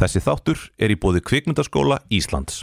[0.00, 2.62] Þessi þáttur er í bóði kvikmyndaskóla Íslands.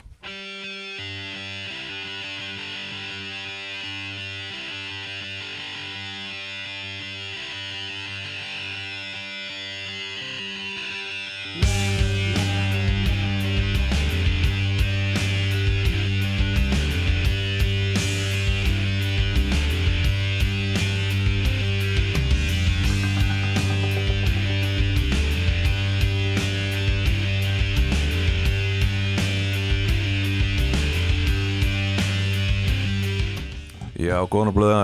[34.17, 34.77] Já, góðan og blöða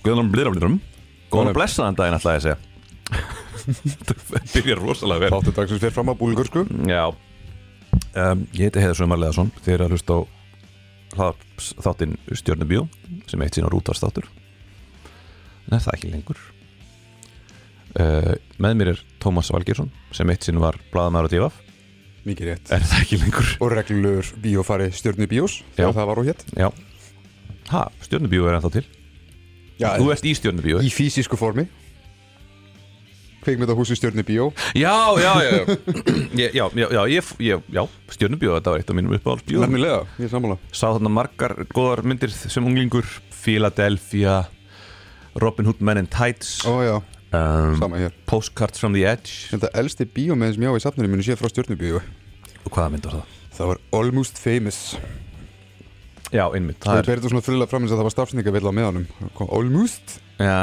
[0.00, 0.70] Góðan og blöða
[1.30, 2.58] Góðan og blessaðan daginn ætlaði ég segja.
[4.08, 5.30] Það byrjar rosalega vel.
[5.34, 7.04] Þáttu dagsins fyrir fram að búlgursku Já.
[8.14, 10.20] Um, Ég heiti Heiðar Sömar Leðarsson Þið eru að hlusta á
[11.84, 12.84] þáttinn Stjörnubíó
[13.28, 14.28] sem eitt sín á rútvarstáttur
[15.66, 16.38] en er það ekki lengur?
[17.98, 21.58] Uh, Með mér er Tómas Valgeirsson sem eitt sín var blaðamæður á divaf
[22.26, 22.70] Mikið rétt.
[22.74, 23.50] Er það ekki lengur?
[23.64, 25.82] Og reglulegur bíófari stjörnu bíós Já.
[25.82, 26.68] Þegar það var og hétt Já
[27.70, 28.86] Ha, Stjörnubíó er ennþá til?
[29.80, 31.68] Já, Þú ert í Stjörnubíó í fysisku formi.
[33.40, 35.64] Kveikmyndahúsi stjörnu bíó Já, já, já
[36.36, 40.02] Já, já, já, já, ég, ég, já Stjörnubíó, þetta var eitt af mínum uppáhaldsbíó Nefnilega,
[40.20, 40.58] ég er sammála.
[40.76, 44.42] Sá þarna margar góðar myndir sem unglingur Philadelphia
[45.40, 48.12] Robin Hood Men in Tights Ó já, um, sama hér.
[48.28, 49.48] Postcards from the Edge.
[49.54, 52.02] Þetta elsti bíómið sem ég á í safninu minu sé frá stjörnu bíó
[52.66, 53.36] Og hvaða mynd var það?
[53.56, 54.82] Það var Almost Famous
[56.30, 58.72] Já, einmitt Það Það er berið svona fyrirlega fram eins að það var stafsningavill á
[58.78, 59.06] meðanum.
[59.38, 60.16] Kom Almost.
[60.40, 60.56] Já,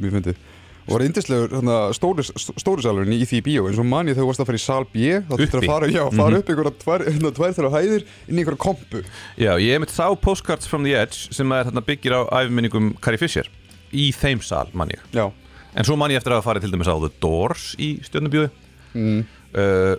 [0.00, 0.42] Mjög fyndið
[0.84, 3.62] Og var yndislegur hérna, stóri, stóri salurinn í því bíó.
[3.70, 5.60] Eins og manni þegar þú varst að fara í sal B þá þurftir Uppi.
[5.62, 9.00] að fara, já, fara upp einhverja tvær, hérna, tvær þeirra hæðir inn í einhverja kompu.
[9.40, 13.22] Já, ég einmitt sá Postcards from the Edge sem er þarna byggir á æfiminningum Carrie
[13.22, 13.48] Fisher.
[13.96, 15.00] Í þeim sal, mann ég.
[15.16, 15.30] Já,
[15.74, 18.50] En svo mann ég eftir að farið til dæmis á The Doors í Stjörnubíói.
[18.94, 19.24] Mm.
[19.58, 19.94] uh,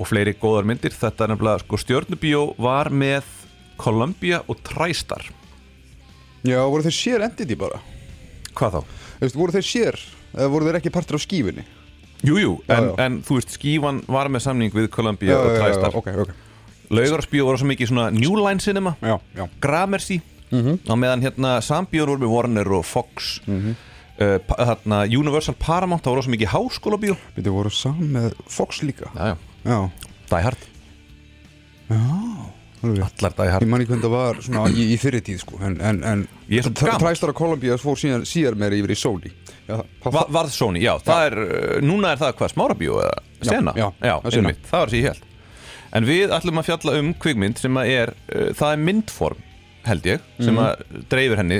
[0.00, 0.94] og fleiri góðar myndir.
[0.96, 3.26] Þetta er nefnilega, sko, Stjörnubíó var með
[3.82, 5.24] Columbia og TriStar.
[6.46, 7.78] Já voru þeir sér entity bara?
[8.54, 8.80] Hvað þá?
[9.22, 9.98] Veist, voru þeir sér,
[10.34, 11.64] eða voru þeir ekki partur af skífunni?
[12.22, 12.94] Jú, jú, Já, en, já.
[13.06, 15.94] en þú veist, Skífan var með samning við Columbia og TriStar.
[15.98, 16.32] ok, ok.
[16.92, 20.20] Laugarsbíó var svo mikið svona New Line Cinema Já, já, Gramercy.
[20.52, 20.82] Mhm.
[20.84, 23.40] á meðan hérna Sambíón voru með Warner og Fox.
[23.46, 23.74] Mhm.
[24.20, 28.34] uh, pa- þarna Universal Paramount það voru svo mikið háskóla bíó við voru saman með
[28.46, 29.08] Fox líka.
[29.16, 29.36] Já, já.
[29.64, 29.90] Já,
[30.30, 30.58] Die Hard,
[31.90, 32.31] alveg
[32.82, 35.58] allar Die Ég man ekki hvernig það var svona í, í fyrir tíð sko.
[35.62, 36.24] En, en, en.
[36.74, 39.30] Træstar á Columbia fór síðan, síðar meira yfir í Sony.
[39.68, 43.14] Já, Va Varð Sony, já, það er uh, núna er það hvað, smára bíó eða
[43.46, 43.72] sena?
[43.78, 43.86] já,
[44.34, 44.52] Sena.
[44.66, 45.28] það var sér ég held
[45.92, 49.40] en við ætlum að fjalla um kvikmynd sem er, uh, það er myndform
[49.86, 50.62] held ég, sem Mhm.
[50.62, 51.56] að dreifir henni.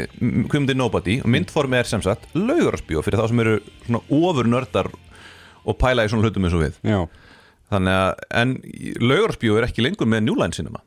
[0.46, 1.16] Kvikmyndi Nobody.
[1.24, 3.56] Og myndform er sem sagt laugarasbíó fyrir þá sem eru
[3.86, 4.88] svona ofur nördar
[5.66, 6.76] og pæla í svona hlutum eins og við.
[6.86, 7.00] Já,
[7.72, 8.54] þannig að, en
[9.02, 10.82] laugarasbíó er ekki lengur með New Line Cinema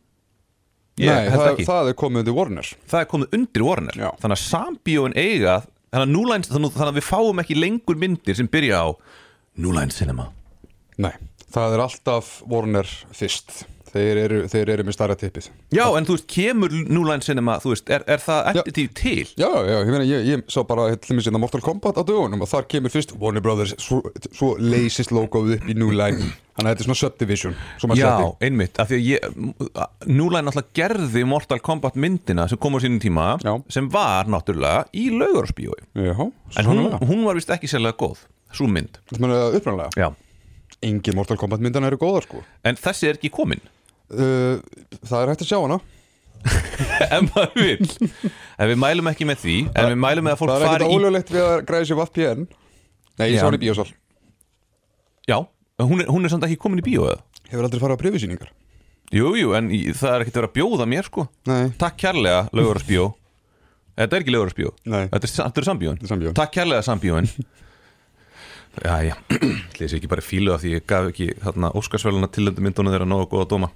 [0.96, 2.72] Nei, það, það er komið undir Warner.
[2.88, 3.98] Það er komið undir Warner.
[4.00, 4.10] Já.
[4.22, 5.56] þannig að sambíóin eiga
[5.92, 8.88] þannig að, þannig að við fáum ekki lengur myndir sem byrja á
[9.60, 10.30] New Line Cinema.
[11.00, 11.14] Nei,
[11.52, 15.46] það er alltaf Warner fyrst Þeir eru, þeir eru með starra tippið.
[15.72, 16.74] Já, en þú veist, kemur
[17.24, 19.24] Cinema þú veist, er, er það entity til?
[19.40, 22.44] Já, já, ég meina, ég, ég sá bara til mér sinna Mortal Kombat á dögunum
[22.44, 24.02] og þar kemur fyrst Warner Brothers, svo,
[24.36, 27.56] svo leysist logoð upp í Line Þannig að þetta er svona subdivision
[28.00, 28.12] Já,
[28.48, 29.26] einmitt, af því að ég
[30.32, 33.54] Line náttúrulega gerði Mortal Kombat myndina sem kom á sínum tíma Já.
[33.72, 38.24] sem var náttúrulega í laugarspíói Já, en hún, hún var vist ekki sérlega góð
[38.56, 39.02] svo mynd.
[39.10, 40.10] Þetta meina upprænlega Já.
[40.86, 42.44] Engin Mortal Kombat myndan eru góðar sko.
[42.68, 43.64] En þessi er ekki komin
[44.14, 44.60] uh,
[45.06, 45.80] Það er hægt að sjá hana.
[47.16, 47.88] Ef maður vil
[48.62, 50.76] en við mælum ekki með því en við mælum með að Það fólk er ekkert
[50.76, 52.44] fari í ólöglegt við að græða sér VPN
[53.16, 53.88] Nei, ég sá hann í bíósal
[55.26, 55.38] Já,
[55.82, 57.24] hún er, hún er samt ekki komin í bíó eða?
[57.50, 58.54] Hefur aldrei farið á prifisýningar
[59.16, 61.28] Jú, jú, en það er ekkert verið að bjóða mér sko.
[61.50, 63.10] Nei, Takk kærlega, laugarspíó
[63.96, 64.34] Þetta er ekki
[64.92, 65.04] Nei.
[65.10, 66.36] Þetta er, þetta er Þetta er sambíóin.
[66.36, 67.30] Takk kærlega sambíóin.
[68.84, 69.16] Já, já
[69.80, 73.30] Lýs ekki bara fílu af því ég gaf ekki þarna Óskarsvæluna tilöndu myndunum þeirra nógu
[73.32, 73.70] góða dóma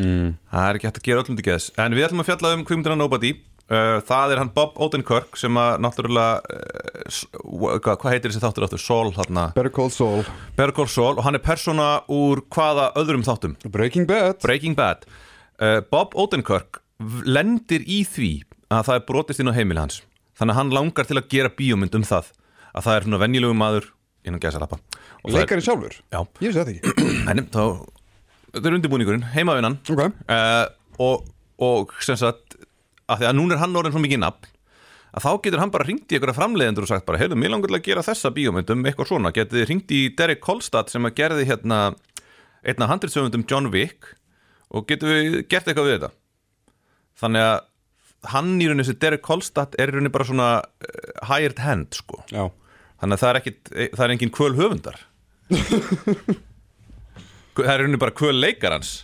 [0.00, 0.28] mm.
[0.52, 1.70] Það er ekki hægt að gera öllum til geðs.
[1.82, 3.32] En við ætlum að fjalla um kvimdina Nobody.
[3.72, 8.66] Uh, Það er hann Bob Odenkirk sem að náttúrulega uh, hvað, hvað heitir þessi þáttur
[8.66, 8.82] áttur?
[8.82, 9.46] Sol, þarna.
[9.56, 10.24] Better Call Saul.
[10.58, 11.14] Better Call Saul.
[11.16, 13.54] Og hann er persóna úr hvaða öðrum þáttum?
[13.72, 14.42] Breaking Bad.
[14.44, 15.06] Breaking Bad.
[15.62, 16.82] Uh, Bob Odenkirk
[17.24, 18.32] lendir í því
[18.72, 20.02] að það er brotist inn á heimili hans.
[20.38, 22.30] Þannig að hann langar til að gera bíómynd um það.
[22.72, 23.88] Að það er svona venjulegu maður
[24.26, 24.78] innan gæsa lappa.
[25.28, 25.96] Leikarinn sjálfur?
[26.12, 27.08] Já, Ég vissi þetta ekki.
[27.30, 27.64] En þá
[28.52, 29.78] þetta er undirbúningurinn, heimavinnan.
[29.92, 30.02] Ok.
[30.28, 30.66] Uh,
[31.02, 31.28] og,
[31.62, 32.58] og sem sagt
[33.10, 34.50] að því að núna er hann orðin svo mikið nafn
[35.12, 37.68] að þá getur hann bara ringt í einhverja framleiðendur og sagt bara, heyrðu, mér langar
[37.68, 41.04] til að gera þessa bíómynd um eitthvað svona, getið þið ringt í Derek Kolstad sem
[41.08, 41.80] að gerði hérna
[42.62, 44.14] einn af handritsöfundum John Wick
[44.72, 46.10] og getum við gert eitthvað við þetta?
[47.20, 47.58] Þannig að
[48.32, 52.22] hann í rauninni þessi Derek Kolstad er í rauninni bara svona uh, hired hand sko.
[52.32, 52.46] Já,
[53.02, 55.02] þannig að það er ekkit, það er engin kvöl höfundar
[57.58, 59.02] það er rauninni bara kvöl leikarans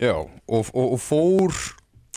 [0.00, 1.56] já og, og, og fór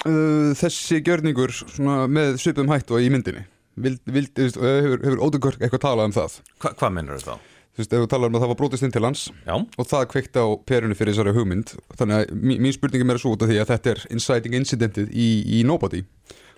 [0.06, 3.46] uh, þessi gjörningur svona með svipum hættu í myndinni.
[3.76, 6.36] Vild, vild, þú veist, hefur, hefur Ódugörk eitthvað talað um það?
[6.64, 7.52] Hva, hvað mennur þetta þá?
[7.76, 9.88] Þú veist, ef þú talar um að það var brotist inn til hans Já, og
[9.90, 13.44] það kveikti á perunni fyrir þessari hugmynd þannig að mín, mín spurningi meira svo út
[13.44, 15.28] af því að þetta er inciting incidentið í,
[15.60, 16.06] í Nobody.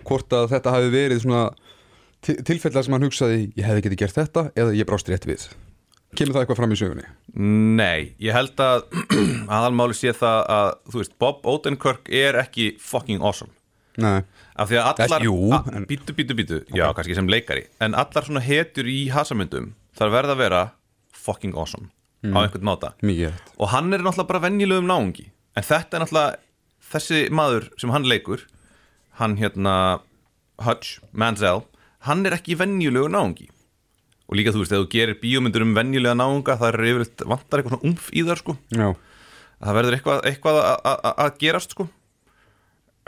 [0.06, 1.48] Hvort að þetta hafi verið svona
[2.22, 5.48] til, tilfellar sem hann hugsaði ég hefði getið gert þetta eða ég brást rétt við
[6.16, 7.06] kemur það eitthvað fram í sögunni?
[7.78, 8.86] Nei, ég held að
[9.58, 13.52] aðalmáli sé það að þú veist, Bob Odenkirk er ekki fucking awesome.
[13.98, 14.22] Nei,
[14.54, 15.24] af því að allar,
[15.74, 20.12] en- bítu, bítu, bítu já, kannski sem leikari, en allar svona hetjur í hasamyndum, þar
[20.14, 20.60] verða að vera
[21.18, 21.90] fucking awesome,
[22.24, 22.92] á einhvern máta.
[23.02, 25.26] Mikið og hann er náttúrulega bara venjulegum náungi.
[25.58, 26.38] En þetta er náttúrulega
[26.94, 28.46] þessi maður sem hann leikur
[29.18, 29.74] hann hérna
[30.62, 31.64] Hutch, Manziel
[32.06, 33.48] hann er ekki venjulegu náungi
[34.28, 37.60] og líka þú veist, ef þú gerir bíómyndur um venjulega náunga það er yfirleitt vantar
[37.62, 38.56] eitthvað svona umf í þar sko.
[38.76, 38.88] Já,
[39.64, 41.88] það verður eitthvað, eitthvað að- að að gerast sko.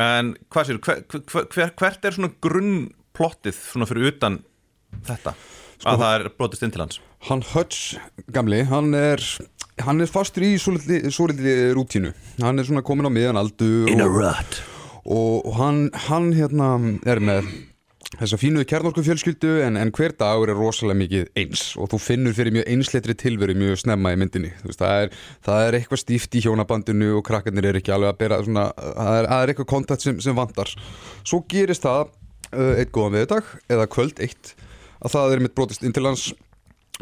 [0.00, 4.38] En hvað sér, hver, hver, hver, hvert er svona grunnplottið svona fyrir utan
[5.04, 5.34] þetta?
[5.84, 7.00] Að það er brotist inn til hans.
[7.28, 7.98] Hann Hutch
[8.32, 9.20] gamli, hann er
[9.84, 12.10] hann er fastur í svolítið rútínu.
[12.40, 14.58] Hann er svona komin á miðan aldur og, rut.
[15.04, 16.70] og, og hann, hann hérna
[17.08, 17.48] er með
[18.18, 21.62] þessa fínu kjarnorku fjölskyldu en, en hver dagur er rosalega mikið eins.
[21.78, 24.50] Og þú finnur fyrir mjög einsleitri tilveru mjög snemma í myndinni.
[24.64, 28.18] Veist, það, er, það er eitthvað stíft í hjónabandinu og krakkarnir er ekki alveg að
[28.24, 30.72] bera svona, það er, það er eitthvað kontakt sem, sem vantar.
[31.22, 34.54] Svo gerist það uh, eitt góðan veðdag eða kvöld eitt
[35.00, 36.32] að það er mitt brotist inn til hans.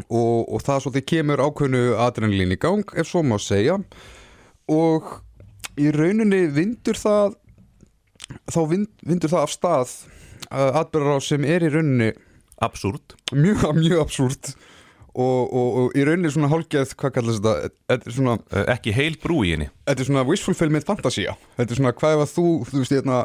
[0.05, 3.79] Og, og það svolítið kemur ákveðnu adrenalín í gang ef svo má segja.
[4.71, 5.09] Og
[5.79, 7.33] í rauninni vindur það
[8.53, 9.97] þá vind, vindur það af stað
[10.49, 12.11] atbyrðar á sem er í rauninni
[12.59, 14.53] absúrt mjög, mjög absúrt
[15.19, 17.71] og, og, og í rauninni svona hálfgeð, hvað kallast þetta?
[17.89, 19.69] Þetta er svona, Uh, ekki heil brú í henni.
[19.89, 21.35] Þetta er svona wishful fulfillment fantasía.
[21.57, 23.19] Þetta er svona hvað að þú, þú veist, hérna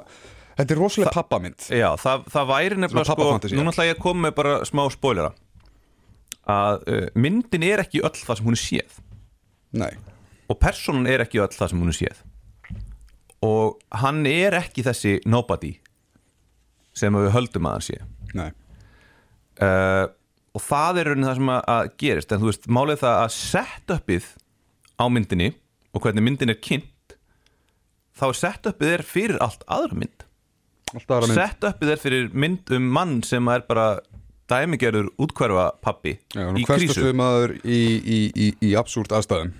[0.58, 1.68] þetta er rosalega pappamynd.
[1.70, 3.28] Já, það, það væri nefnilega sko,
[3.58, 5.32] núna ætla ég að koma með bara smá spoilera.
[6.54, 8.98] Að uh, myndin er ekki öll það sem hún er séð.
[9.74, 9.92] Nei,
[10.50, 12.20] og personan er ekki öll það sem hún er séð.
[13.44, 15.74] Og hann er ekki þessi nobody
[16.96, 17.98] sem við höldum að hann sé.
[18.34, 18.50] Nei.
[19.62, 20.06] Uh,
[20.54, 23.34] og það er raunin það sem að, að gerist en þú veist, málið það að
[23.36, 24.28] setupið
[24.98, 25.50] á myndinni
[25.94, 27.16] og hvernig myndin er kynnt
[28.14, 30.26] þá er setupið er fyrir allt aðra mynd.
[30.94, 31.38] Aðra mynd.
[31.38, 33.88] Setupið er fyrir mynd um mann sem er bara
[34.50, 37.00] dæmigerður útkverfa pappi Já, í krísu.
[37.06, 39.54] við maður í, í, í, í absúrt aðstæðum.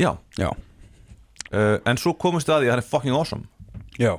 [0.00, 0.48] Já, já,
[1.52, 3.48] uh, en svo komumst við að því að hann er fucking awesome.
[4.00, 4.14] Já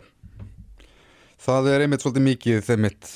[1.43, 3.09] það er einmitt svolítið mikið einmitt,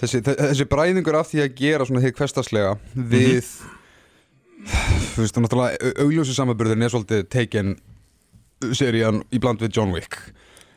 [0.00, 3.46] þessi, þessi bræðingur af því að gera svona hér hverstaslega við
[5.12, 7.74] þú veist, náttúrulega augljósi samanburðin er svolítið taken
[8.78, 10.18] serían í bland við John Wick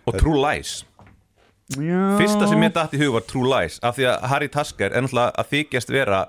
[0.10, 0.80] og True Lies
[1.78, 2.02] já.
[2.20, 5.06] Fyrsta sem mér dætt í hug var True Lies af því að Harry Tasker er
[5.06, 6.22] náttúrulega að þykjast vera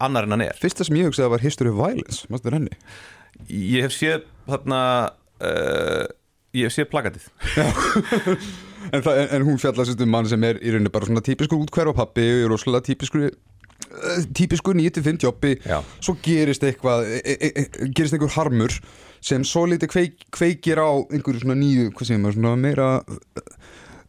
[0.00, 2.80] annar en hann er Fyrsta sem ég hugsaði var History of Violence Mástu henni?
[3.48, 4.80] Ég hef séð þarna
[5.40, 6.04] uh,
[6.56, 7.30] ég hef séð plakatið
[8.92, 11.60] En, það, en, en hún fjallast um mann sem er í rauninni bara svona típiskur
[11.60, 15.54] útkverfa pappi rosalega típiskur eh, típiskur 9-5 jobbi.
[16.00, 18.74] Svo gerist eitthvað e, e, e, gerist einhver harmur
[19.20, 22.86] sem svo lítið kveik, kveikir á einhverju svona nýju, hvað segir maður, svona meira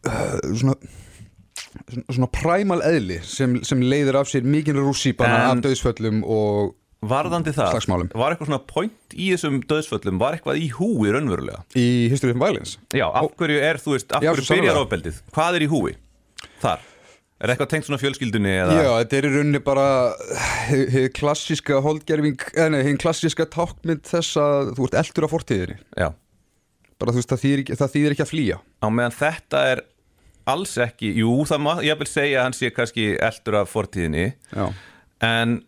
[0.08, 0.76] uh, svona
[2.08, 7.50] svona- præmal eðli sem, sem leiðir af sér mikinn rússípana En- af döðsföllum og Varðandi
[7.50, 8.10] það, Slagsmálum.
[8.14, 11.64] var eitthvað svona point í þessum döðsföllum var eitthvað í húi raunverulega?
[11.74, 12.76] Í History of Violence.
[12.94, 14.86] Já, af hverju er, þú veist, af Já, hverju svo byrjar sannarlega.
[14.86, 15.18] ofbeldið?
[15.34, 15.94] Hvað er í húi?
[16.62, 16.84] Þar?
[17.42, 18.74] Er eitthvað tengt svona fjölskyldunni eða?
[18.78, 19.86] Já, þetta er í rauninni bara
[20.70, 25.78] hið klassíska holdgerfing eða hið klassíska tákmynd þess að þú ert eldur á fortíðinni.
[25.98, 26.08] Já.
[27.02, 28.60] bara þú veist, það þýðir ekki, það þýðir ekki að flýja.
[28.78, 29.82] Á meðan þetta er
[30.54, 34.28] alls ekki Jú, það má, ég vil segja að hann sé kannski eldur af fortíðinni.
[34.54, 34.68] Já,
[35.22, 35.58] En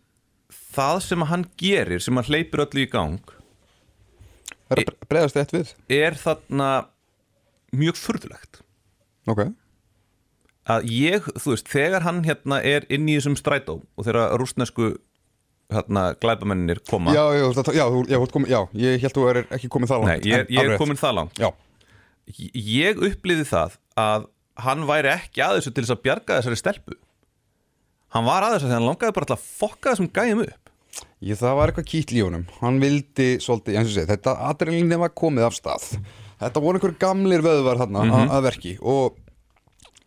[0.74, 3.18] það sem hann gerir sem hann hleypur öllu í gang
[4.64, 5.72] það er að bre- bregðast eitt við.
[6.02, 6.68] er þarna
[7.74, 8.60] mjög furðulegt.
[9.30, 9.40] Ok,
[10.70, 14.94] að ég, þú veist, þegar hann hérna er inn í þessum strætó og þegar rústnesku
[15.74, 19.88] hérna glæpamenninir koma já, já, já, já, komin, já, ég held þú er ekki komin
[19.90, 21.40] það Nei, langt ég, en ég er komin það langt.
[21.40, 21.50] Já,
[22.54, 24.28] ég upplýði það að
[24.64, 26.98] hann væri ekki að þessu til þess að bjarga þessari stelpu.
[28.14, 30.63] Hann var að þessu þegar hann langaði bara til að fokka þessum gæjum upp
[31.24, 32.42] Ég, það var eitthvað kýtl í honum.
[32.60, 35.86] Hann vildi svolítið, eins og segja, þetta adrenalín var komið af stað.
[36.42, 38.28] Þetta voru einhver gamlir vöðvar hann Mhm.
[38.34, 39.16] að verki og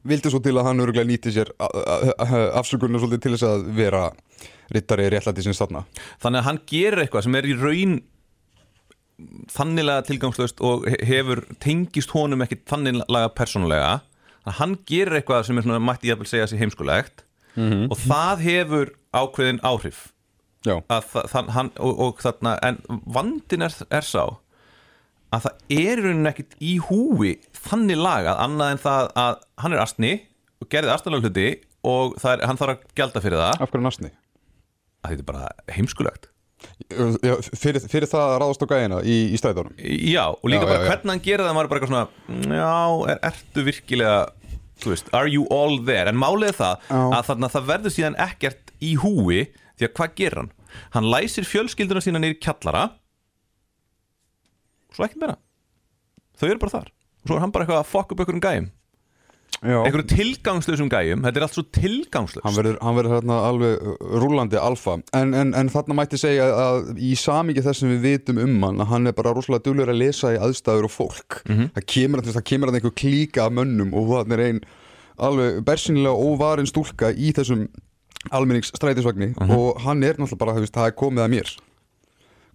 [0.05, 1.49] vildi svo til að hann örgulega nýti sér
[2.53, 4.11] afsökunna svolítið til þess að vera
[4.71, 5.85] rittari réttlæti sinns þarna.
[6.21, 8.01] Þannig að hann gerir eitthvað sem er í raun
[9.51, 14.01] þanniglega tilgangslöst og he- hefur tengist honum ekki þanniglega persónulega.
[14.45, 17.23] Þannig að hann gerir eitthvað sem er svona, mætti ég að segja heimskulegt.
[17.57, 20.11] Og það hefur ákveðin áhrif
[20.75, 22.77] að það, hann, og, og þarna en
[23.17, 24.23] vandin er, er sá
[25.35, 29.83] að það er rauninni ekkit í húi þannig lagað annað en það að hann er
[29.83, 30.13] astni
[30.63, 31.49] og gerði astnalega hluti
[31.87, 33.61] og er, hann þarf að gjalda fyrir það.
[33.61, 34.13] Af hverju nasni?
[35.07, 36.31] að þetta er bara heimskulegt.
[37.21, 40.69] Já, fyrir, fyrir það að ráðast á gæina í, í stæðunum Já, og líka Já,
[40.71, 44.15] bara já, hvernig hann gerir það maður er bara eitthvað svona, já, er, ertu virkilega
[44.87, 46.09] veist, are you all there?
[46.09, 49.43] En málið það að þarna það verður síðan ekkert í húi
[49.77, 50.51] því að hvað gerir hann?
[50.95, 52.87] Hann læsir fjölskylduna sína í kjallara.
[54.95, 55.37] Svo ekkert meira.
[56.37, 56.91] Þau eru bara þar.
[56.91, 58.67] Og svo er hann bara eitthvað að fokka upp einhverjum gæjum.
[59.57, 63.95] Einhverjum tilgangslösum gæjum, þetta er allt svo tilgangslös hann verður, hann verður hérna alveg uh,
[64.21, 64.97] rúlandi alfa.
[65.17, 68.83] En, en, en þarna mætti segja að í samingi þess sem við vitum um hann
[68.83, 71.39] að hann er bara rosalega duglur að lesa í aðstæður og fólk.
[71.47, 74.61] Það kemur að það kemur að einhver klíka af mönnum og það er ein
[75.27, 77.65] alveg bersinlega óvarin stúlka í þessum
[78.31, 81.51] almenningsstrætisvagni og hann er náttúrulega bara, veist, það er komið að mér.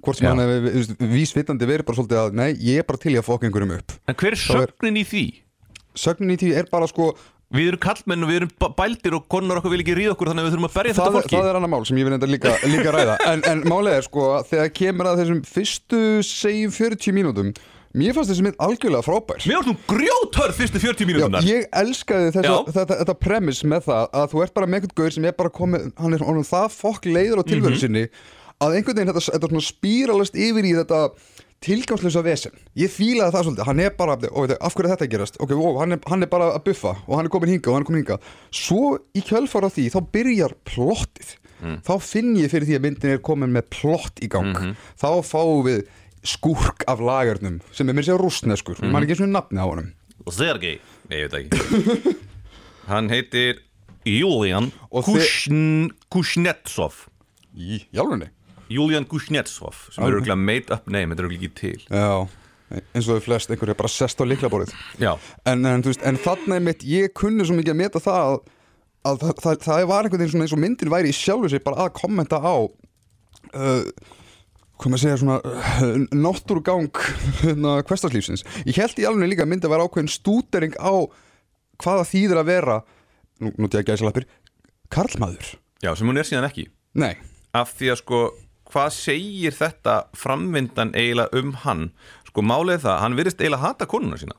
[0.02, 0.32] Hvort sem Já.
[0.32, 3.46] hann hefur vísvitandi verið bara svolítið að nei, ég er bara til í að fokka
[3.46, 3.92] einhverjum upp.
[4.10, 5.24] En hver er er- sögnin í því?
[5.94, 7.12] sögnin í því er bara sko
[7.52, 10.30] Við erum kallmenn og við erum b- bældir og konar okkur vil ekki ríða okkur
[10.30, 11.36] þannig að við þurfum að berja þetta fólki.
[11.36, 13.16] það er annar mál sem ég vil enda líka, líka ræða.
[13.28, 17.50] En, en málið er sko að þegar kemur að þessum fyrstu segjum 40 mínútum
[17.94, 19.42] mér fannst þessi mynd algjörlega frábær.
[19.46, 23.84] Mér varst nú grjótörð fyrstu 40 Já, mínútunar ég elskaði þessa, þetta, þetta premiss með
[23.90, 26.46] það að þú ert bara með einhvern gaur sem er bara komið hann er honum
[26.48, 27.82] það fokk leiður á tilveru Mhm.
[27.84, 28.04] sinni
[28.62, 31.00] að einhvern veginn þetta, þetta svona spíralast yfir í þetta
[31.62, 32.50] tilgangslösa vesen.
[32.74, 35.52] Ég fílaði það svolítið, hann er bara ó, veit, af hverju er þetta gerast, ok,
[35.54, 37.84] ó, hann, er, hann er bara að buffa og hann er komin hinga og hann
[37.84, 38.18] er komin hinga
[38.50, 41.76] svo í kjölfara því, þá byrjar plottið, Mm.
[41.86, 44.50] þá finn ég fyrir því að myndin er komin með plott í gang.
[44.50, 44.72] Mhm.
[44.98, 45.84] þá fáum við
[46.22, 48.84] skúrk af lagarnum sem er mér sér rústneskur, mm.
[48.86, 48.92] -hmm.
[48.92, 49.92] maður ekki eins og nafni á honum
[50.30, 52.16] Sergei ég veit ekki
[52.86, 53.62] Hann heitir
[54.04, 54.72] Julian
[56.10, 57.06] Kushnetsov
[57.54, 58.30] í jálfunni
[58.72, 60.14] Julian Kushnetsov sem er Ok.
[60.20, 62.28] örgulega made up name, þetta er örgulega ekki til Já,
[62.94, 66.82] eins og þau flest einhverju bara sest á liklaborið Já, en, en, en er mitt,
[66.82, 68.40] ég kunni svo mikið að meta það að,
[69.04, 71.64] að það, það, það var einhvern veginn svona eins og myndin væri í sjálfu sig
[71.64, 73.84] bara að kommenta á uh,
[74.82, 76.90] hvað maður segja svona uh, náttúrugang
[77.42, 81.06] hérna, hverstarslífsins ég held í alveg líka að myndi að vera ákveðin stútering á
[81.82, 82.78] hvaða þýðir að vera
[83.42, 84.26] nú, nú til að gæsa lappir
[84.92, 86.66] karlmaður, já, sem hún er síðan ekki.
[86.98, 87.14] Nei.
[87.56, 88.20] Af því að sko,
[88.72, 91.88] hvað segir þetta framvindan eiginlega um hann?
[92.28, 94.36] Sko, málið það, hann virðist eiginlega hata konuna sína.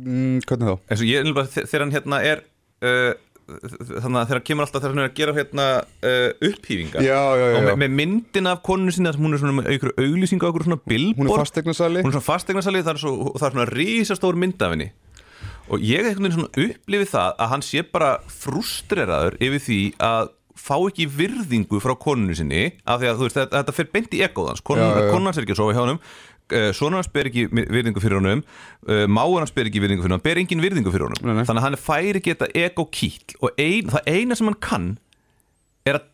[0.00, 1.02] Mm, hvernig þá?
[1.04, 2.44] ég þegar hann hérna er
[2.84, 3.12] uh,
[3.58, 7.44] þannig að hann kemur alltaf þegar hann er að gera hérna uh, upphýfingar Já, já,
[7.44, 10.48] já, og með, með myndina af koninu sinna hún er svona með einhverju auglýsingu á
[10.48, 11.20] einhverju svona billboard.
[11.20, 14.66] Hún er fasteignarsali hún er svona fasteignarsali það er, svo, það er svona rísastór mynd
[14.66, 14.90] af henni.
[15.70, 19.80] Og ég hef einhvern veginn svona upplifið það að hann sé bara frustreraður yfir því
[20.10, 23.92] að fá ekki virðingu frá koninu sinni af því að þú veist, þetta, þetta fyrir
[23.94, 25.12] beint í egóðans Já, já, já.
[25.14, 26.00] konun hans er ekki að sofa hjá honum
[26.52, 28.44] uh, sonur hans ber ekki virðingu fyrir honum.
[28.86, 30.24] Uh, máur hans ber ekki virðingu fyrir honum.
[30.24, 31.22] Ber engin virðingu fyrir honum.
[31.24, 31.44] Nei, nei.
[31.48, 34.88] þannig að hann færi þetta ego kýll og ein, það eina sem hann kann
[35.88, 36.08] er að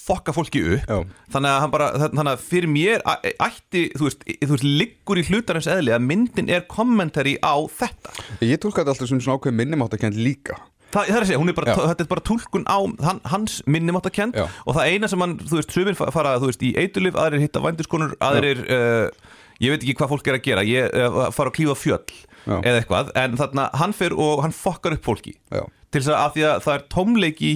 [0.00, 0.86] fokka fólki upp.
[0.86, 0.98] Já.
[1.34, 5.24] þannig að hann bara, þannig að fyrir mér ætti, þú veist, þú veist, liggur í
[5.28, 8.14] hlutarins eðli að myndin er kommentari á þetta.
[8.46, 10.60] Ég tólka þetta alltaf sem svona ákveðin minnumáttakend líka.
[10.90, 14.38] Það, það er að segja, er bara, þetta er bara túlkun á hann, hans minnumáttakend
[14.40, 17.62] og það eina sem hann, þú veist, fa- fara þú veist, í eitulif, aðrir hitta
[17.62, 21.56] vændiskonur aðrir, uh, ég veit ekki hvað fólk er að gera ég uh, fara að
[21.60, 22.56] klífa fjöll Já.
[22.64, 25.62] eða eitthvað, en þarna hann fer og hann fokkar upp fólki Já.
[25.92, 27.50] til þess að, að það er tómleiki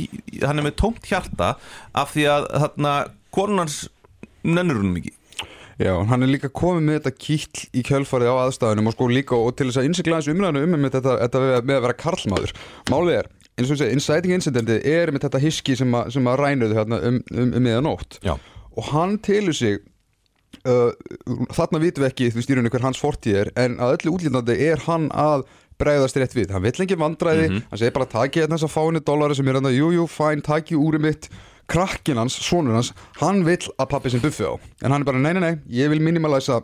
[0.45, 1.55] hann er með tómt hjarta
[1.97, 2.95] af því að þarna
[3.35, 3.79] konunans
[4.45, 5.15] nennur húnum ekki
[5.81, 9.35] Já, hann er líka komið með þetta kýll í kjölfarið á aðstæðunum og sko líka
[9.35, 12.53] og til þess að innsikla þessu umræðinu um með þetta, þetta með að vera karlmaður.
[12.93, 16.31] Málið er, eins og ég segi, inciting incidenti er með þetta hiski sem, að- sem
[16.31, 18.37] að rænuðu hérna um, um, um miðanótt Já.
[18.79, 19.81] og hann telur sig
[20.69, 20.91] uh,
[21.55, 24.85] þarna vitum við ekki þú stýrunni hver hans fortíð er en að öllu útlýtandi er
[24.87, 25.47] hann að
[25.81, 29.03] bregðast rétt við, hann vill ekki vandræði hann segir bara takið hérna þess að fáinu
[29.03, 31.29] dólari sem er hann að jú, jú, fæn, takið úrið mitt.
[31.65, 32.91] Krakkin hans, sonur hans,
[33.23, 34.53] hann vill að pappi sem buffi á,
[34.85, 36.59] en hann er bara nei, nei, nei, ég vil minimalæsa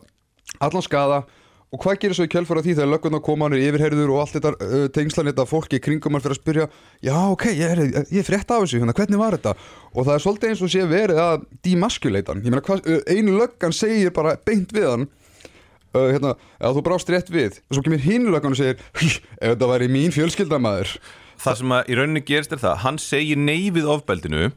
[0.60, 1.22] allan skada
[1.70, 4.36] og hvað gerir svo í kjölfara því þegar löggurnar koma hann er yfirherður og allt
[4.36, 6.66] þetta uh, tengslan þetta fólki kringum hann fyrir að spyrja
[7.06, 9.54] já ok, ég er, ég er frétt af þessu hérna, hvernig var þetta?
[9.94, 12.42] Og það er svolítið eins og sé verið að demasculate hann.
[12.42, 17.14] Ég meina hvað, einu löggan segir bara beint við hann uh, hérna, að þú brást
[17.14, 17.60] rétt við.
[17.70, 20.98] Og svo kemur hinn löggan og segir "Hí, ef þetta væri mín fjölskyldamaður
[21.40, 24.50] Það sem að í rauninni gerist er það Hann segir nei við ofbeldinu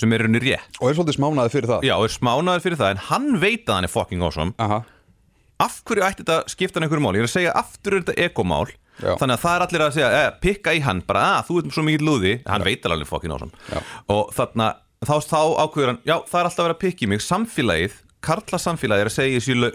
[0.00, 0.78] sem er rauninni rétt.
[0.80, 1.82] Og er svolítið smánaði fyrir það.
[1.84, 1.94] Já,
[5.60, 7.16] Af hverju ætti þetta að skipta hann einhverju mál?
[7.18, 9.14] Ég er að segja aftur er þetta ekomál Já.
[9.16, 11.74] Þannig að það er allir að segja, eh, pikka í hann bara, að þú ert
[11.76, 13.80] svo mikið lúði Hann veit alveg awesome Já.
[14.12, 14.68] Og þarna,
[15.06, 17.94] þá, þá ákveður hann Já, það er alltaf að vera að pikka í mig Samfélagið,
[18.20, 19.70] karla samfélagið er að segja þessi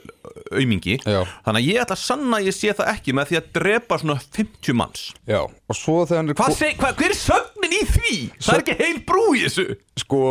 [0.54, 1.20] aumingi Já.
[1.48, 4.00] Þannig að ég ætla að sanna að ég sé það ekki með því að drepa
[4.04, 7.78] svona 50 manns Já, og svo þegar hann er Hvað seg, hva, hver er sögnin
[7.80, 8.16] í því?
[8.38, 9.68] Það er ekki heil brú í þessu
[10.06, 10.22] Sko,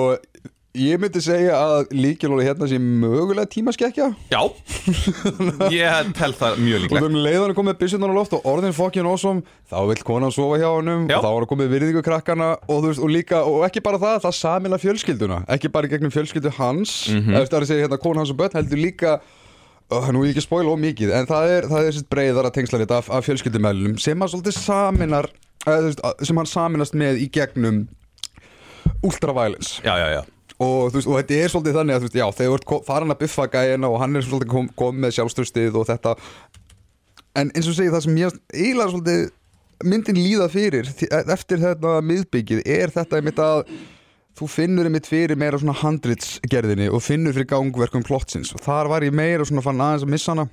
[0.75, 4.41] ég myndi segja að líkilóli hérna sé mögulega tímaskekkja Já,
[5.71, 8.75] ég tel það mjög og líklegt þegar leiðan er komið byssunar á loft og orðin
[8.75, 11.21] fokkin awesome þá vill konan sofa hjá Já.
[11.21, 14.19] og þá er komið virðingu krakkana og, þú veist, og, líka, og ekki bara það,
[14.27, 17.23] það samila fjölskylduna ekki bara gegnum fjölskyldu hans mm.
[17.23, 17.39] -hmm.
[17.39, 19.21] er að segja hérna konan hans og börn heldur líka
[19.93, 22.51] Uh, nú vil ég ekki spóila of mikið en það er, það er sitt breyðara
[22.51, 25.29] tengslarið af, af fjölskyldumælunum sem hann svolítið saminar
[26.25, 27.85] sem hann saminast með í gegnum
[29.05, 32.19] ultraviolence Já, já, já og, þú veist, og þetta er svolítið þannig að þú veist,
[32.21, 35.17] já, þegar þú ert farin að buffa gæina og hann er svolítið kom, kom með
[35.19, 36.15] sjálfstöðstið og þetta.
[37.35, 39.25] En eins og segið það sem ég eiginlega svolítið
[39.91, 43.65] myndin líða fyrir því- eftir þetta miðbyggið er þetta einmitt að
[44.39, 49.03] þú finnur einmitt fyrir meira svona handritsgerðinni og finnur fyrir gangverkum plottsins og þar var
[49.07, 50.47] ég meira svona fann aðeins að missa hana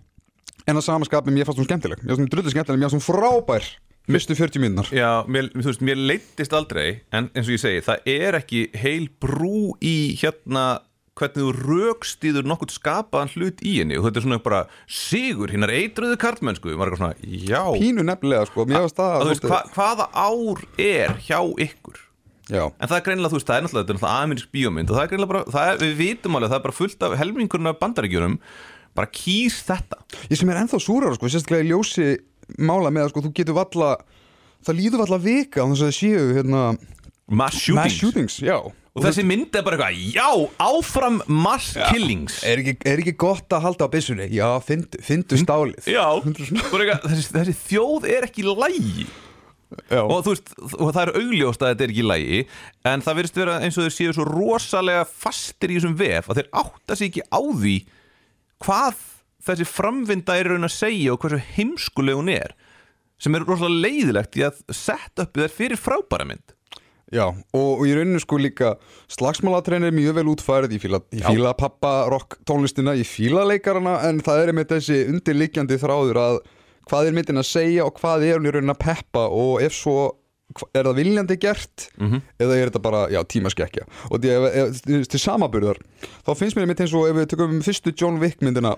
[0.70, 2.01] en að samaskapin mér fannst hún skemmtileg.
[2.01, 3.70] Mér fannst hún drullu skemmtileg, mér fannst hún frábær
[4.10, 7.84] fyrstu 40 mínúnar Já, mér, þú veist, mér leittist aldrei en eins og ég segi,
[7.86, 10.81] það er ekki heil brú í hérna
[11.22, 13.98] hvernig þú rökstýður nokkuð skapaðan hlut í henni.
[14.00, 16.72] Og þetta er svona bara sigur, hinnar eitruðu karlmennsku.
[16.79, 17.60] Maður er eitthvað svona, já.
[17.77, 22.00] Pínu nefnilega sko, mér fannst það að, þú svolítið- hva, hvaða ár er hjá ykkur?
[22.50, 24.89] Já, en það er greinilega, þú veist, það er náttúrulega, náttúrulega amerísk bíómynd.
[24.89, 27.17] Og það er greinilega bara, það er, við vitum alveg það er bara fullt af
[27.22, 28.39] helmingurinn af bandaríkjunum.
[28.96, 30.01] Bara kýs þetta.
[30.31, 32.08] Ég sem er ennþá súrar sko, sérstaklega í ljósi
[32.60, 33.96] mála með að sko, þú getur valla
[34.66, 36.68] það líður valla vika á þess að séu hérna,
[37.31, 38.57] mass shootings, mass shootings já.
[38.59, 40.29] og þessi mynd er bara eitthvað, já,
[40.68, 42.42] áfram mass killings.
[42.46, 44.29] Er, ekki, er ekki gott að halda á byssunni?
[44.35, 45.90] Já, fyndu, fyndu stálið.
[45.90, 49.09] Já, eitthvað, þessi, þessi þjóð er ekki lægi
[49.90, 50.01] já.
[50.03, 52.42] og, þú veist, og það er augljóst að þetta er ekki lægi
[52.92, 56.42] en það verðist vera eins og þeir séu svo rosalega fastir í þessum vef að
[56.42, 57.75] þeir átta sig ekki á því
[58.66, 59.05] hvað
[59.46, 62.56] þessi framvinda er raun að segja og hversu heimskuleg hún er
[63.22, 66.56] sem er rosalega leiðilegt í að setja upp þær fyrir frábæra mynd.
[67.12, 68.72] Já, og, og ég rauninu sko líka
[69.12, 74.22] slagsmálatrein er mjög vel útfærið ég fíla, fíla pappa rock tónlistina ég fíla leikarana en
[74.24, 76.40] það er með þessi undirliggjandi þráður að
[76.88, 79.75] hvað er myndin að segja og hvað er hún í raunin að peppa og ef
[79.75, 79.98] svo
[80.72, 81.86] er það viljandi gert
[82.40, 83.86] eða er þetta bara, já, tímaskekkja?
[84.10, 85.80] Og því, ef, ef, til samaburðar
[86.24, 88.77] þá finnst mér einmitt eins og ef við tökum fyrstu John Wick myndina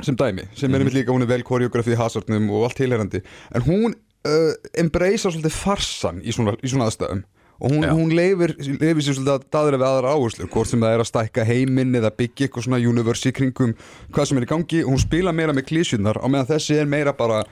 [0.00, 3.20] sem dæmi, sem er einmitt líka, hún er vel koreografið í hazardnum og allt tilherandi
[3.52, 7.24] en hún uh, embracea svolítið farsan í svona, í svona aðstæðum.
[7.62, 10.94] Og hún, hún leifir, leifir sér svolítið að daðra við aðra áherslur, hvort sem það
[10.96, 13.74] er að stækka heiminn eða byggja eitthvað svona universe í kringum
[14.10, 17.12] hvað sem er í gangi, hún spila meira með klísjunar á meðan þessi er meira
[17.14, 17.44] bara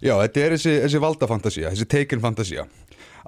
[0.00, 2.66] já, þetta er þessi, þessi valdafantasía þessi taken fantasía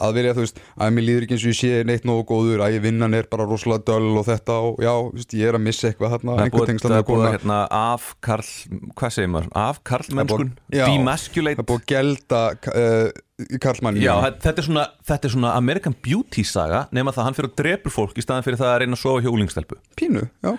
[0.06, 2.64] að verja þú veist, að mér líður ekki eins og ég sé neitt nógu góður,
[2.64, 5.64] að ég vinnan er bara rosalega döll og þetta og já, veist, ég er að
[5.66, 7.32] missa eitthvað Það er einhver tengslan það er búið kona.
[7.36, 8.50] hérna, af Karl,
[8.98, 9.48] hvað segir maður?
[9.62, 13.22] Af Karlmennskun, það demasculate er búið að gelda uh,
[13.62, 17.38] Karlmann Já, þetta er svona, þetta er svona American Beauty saga nema það að hann
[17.38, 20.24] fyrir að drepur fólk í staðan fyrir það að reyna að sofa hjá úlingstelpu pínu,
[20.42, 20.52] já.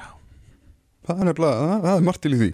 [1.10, 2.50] Það er það, það er margt til í því.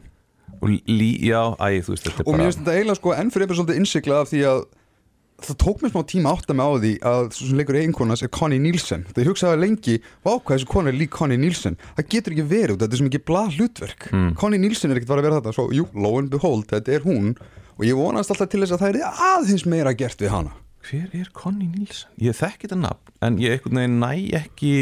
[0.56, 3.80] Og lí, já, æ, veist, og mér finnst þetta eiginlega sko enn fyrir eitthvað svolítið
[3.82, 4.62] innsiklað af því að
[5.44, 8.24] það tók mér smá tíma að átta mig á því að svo sem leikur einkonas
[8.24, 9.04] er Connie Nielsen.
[9.10, 11.76] Þegar ég hugsaði lengi, vá hvað þessu konu er lík Connie Nielsen?
[11.98, 14.08] Það getur ekki verið, út, þetta er sem ekki blað hlutverk.
[14.14, 14.30] Hmm.
[14.40, 17.06] Connie Nielsen er ekkert var að vera þetta svo, jú, lo and behold, þetta er
[17.06, 17.34] hún.
[17.76, 20.56] Og ég vonast alltaf til þess að það er aðeins meira gert við hana.
[20.86, 22.16] Hver er Connie Nielsen?
[22.22, 24.74] Ég þekki þetta nafn, en ég einhvern veginn næ ekki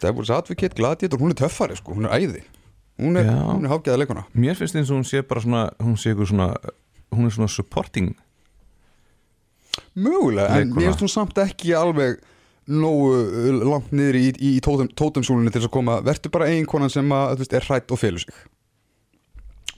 [0.00, 2.46] Devil's Advocate, Gladiator, hún er töffari sko, hún er æði.
[3.00, 3.72] Hún er, hún er
[4.92, 6.48] og hún bara svona hún svona,
[7.10, 8.14] hún er svona supporting
[9.96, 12.20] Mögulega, en mér finnst hún samt ekki alveg
[12.70, 15.96] nógu uh, langt niður í, í tótum, tótumsúlunni til þess að koma.
[16.06, 18.34] Verður bara eiginkonan sem að, veist, er hrætt og felur sig.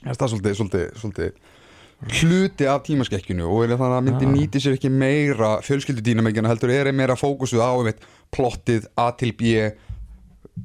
[0.03, 1.33] Það svolítið, svolítið, svolítið
[2.03, 4.31] hluti af tímaskekkjunu og er þannig að myndi Ah.
[4.35, 8.01] nýti sér ekki meira fjölskyldudýnamækjana heldur er meira fókusuð á einmitt,
[8.35, 9.53] plottið A til B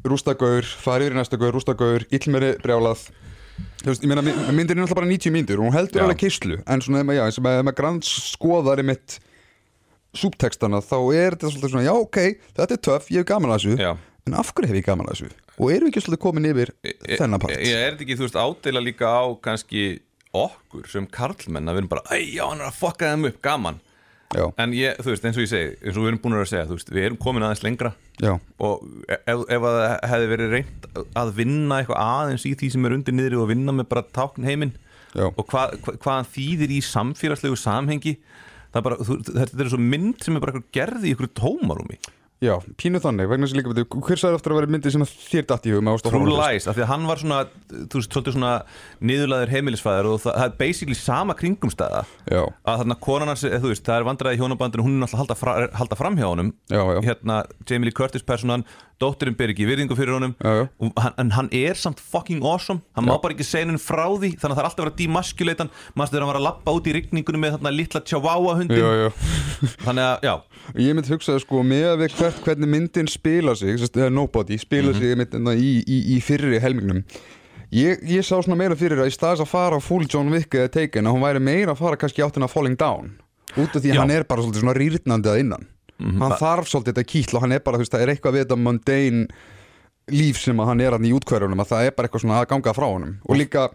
[0.05, 3.07] rústagaur, farið yfir í næsta gaur, rústagaur illmeri brjálað.
[3.87, 6.59] Veist, ég meina, my- myndin er náttúrulega bara 90 mínútur og hún heldur alveg keislu
[6.67, 9.21] en svona, ef maður- grann skoðar mitt
[10.17, 12.19] súptekstana þá er þetta svolítið svona, já, ok
[12.57, 13.91] þetta er töff, ég hef gaman að þessu Já.
[14.29, 15.31] en af hverju hef ég gaman að þessu?
[15.59, 16.73] Og erum við ekki svolítið komin yfir
[17.19, 17.57] þennan part?
[17.59, 19.85] Ég er þetta ekki, þú veist, ádela líka á kannski
[20.39, 23.39] okkur sem karlmenn að við erum bara, æ, já, hann er að fokka þeim upp,
[23.45, 23.85] gaman
[24.37, 26.51] Já, En ég, þú veist, eins og ég segi, eins og við erum búin að
[26.51, 29.79] segja, þú veist, við erum komin aðeins lengra já, og ef, ef að
[30.11, 33.73] hefði verið reynd að vinna eitthvað aðeins í því sem er undir niðri og vinna
[33.73, 34.75] með bara tákn heiminn
[35.17, 38.19] og hva, hvað hann þýðir í samfélagslegu samhengi
[38.69, 41.99] það er bara, þú, þetta er svo mynd sem er bara gerði í ykkur tómarúmi
[42.45, 45.47] já, pínu þannig vegna að líka, veitu, hver sagði eftir að vera myndi sem þér
[45.51, 48.53] datt í hugum True Lies, af því að hann var svona þú veist, svolítið svona
[49.11, 52.03] niðurlaður heimilisfæður og það, það er basically sama kringumstæða.
[52.31, 55.39] Já, að þarna konan hans, þú veist, það er vandræði hjónabandinu hún er að halda,
[55.39, 56.53] fra, halda fram hjá honum.
[56.71, 57.01] Já, já.
[57.09, 58.67] hérna, Jamie Lee Curtis personan
[58.99, 60.35] dóttirinn ber ekki virðingu fyrir honum.
[60.43, 60.65] Já, já.
[60.83, 62.83] Og hann, en hann er samt fucking awesome.
[62.99, 65.65] Hann má bara ekki segja henni frá því þannig að það er alltaf að demaskulate
[65.65, 65.73] hann.
[65.95, 68.83] Maður þegar hann var að lappa út í rigningunum með þarna litla chihuahua hundin
[69.85, 70.35] þannig að, já,
[70.77, 75.13] Ég myndi hugsa sko með að við hvert, hvernig myndin spila sig Nobody spila sig
[75.13, 77.03] einmitt, hérna, í, í, í fyrri helmingnum.
[77.75, 80.71] Ég, ég sá svona meira fyrir að í staðis að fara full John Wick eða
[80.73, 83.19] Taken að hún væri meira að fara kannski áttina Falling Down
[83.59, 83.99] út af því Já.
[84.01, 85.69] hann er bara svona rýrnandi að innan.
[85.99, 88.45] Hann þarf svolítið þetta kýtl og hann er bara þú veist það er eitthvað við
[88.45, 89.23] þetta mundane
[90.15, 92.49] líf sem að hann er hann í útkverjunum að það er bara eitthvað svona að
[92.55, 93.15] ganga frá honum.
[93.29, 93.67] Og líka,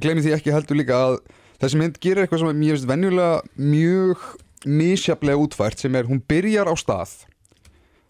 [0.00, 1.18] glemir því ekki heldur líka að
[1.60, 4.28] þessi mynd gerir eitthvað sem ég veist venjulega mjög
[4.66, 7.18] misjaflega útfært sem er, hún byrjar á stað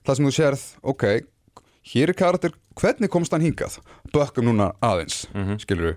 [0.07, 1.07] það sem þú sérð, ok
[1.93, 3.79] hér er karakter, hvernig komst hann hingað?
[4.15, 5.97] Bökkum núna aðeins mm skilur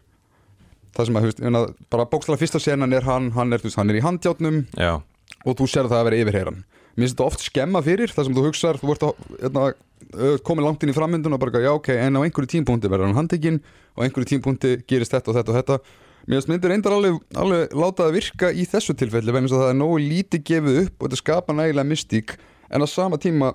[0.95, 3.91] það sem að, þú veist, bara bókstala fyrsta senan er hann, hann er, veist, hann
[3.91, 4.98] er í handjátnum já.
[5.45, 6.60] og þú sér það að vera yfirheyran.
[6.98, 9.65] Mér finnst þetta oft skemma fyrir það sem þú hugsar þú ert að, hérna,
[10.10, 13.12] ö, komin langt inn í frammyndun og bara, já ok, en á einhverju tímpúnti verður
[13.12, 15.80] hann handtekinn og á einhverju tímpúnti gerist þetta og þetta og þetta.
[16.26, 19.72] Mér finnst myndir reyndar alveg, alveg láta það virka í þessu tilfelli vegna að það
[19.72, 22.36] er nógu lítið gefið upp og þetta skapa nægilega mystík
[22.69, 23.54] en á sama tíma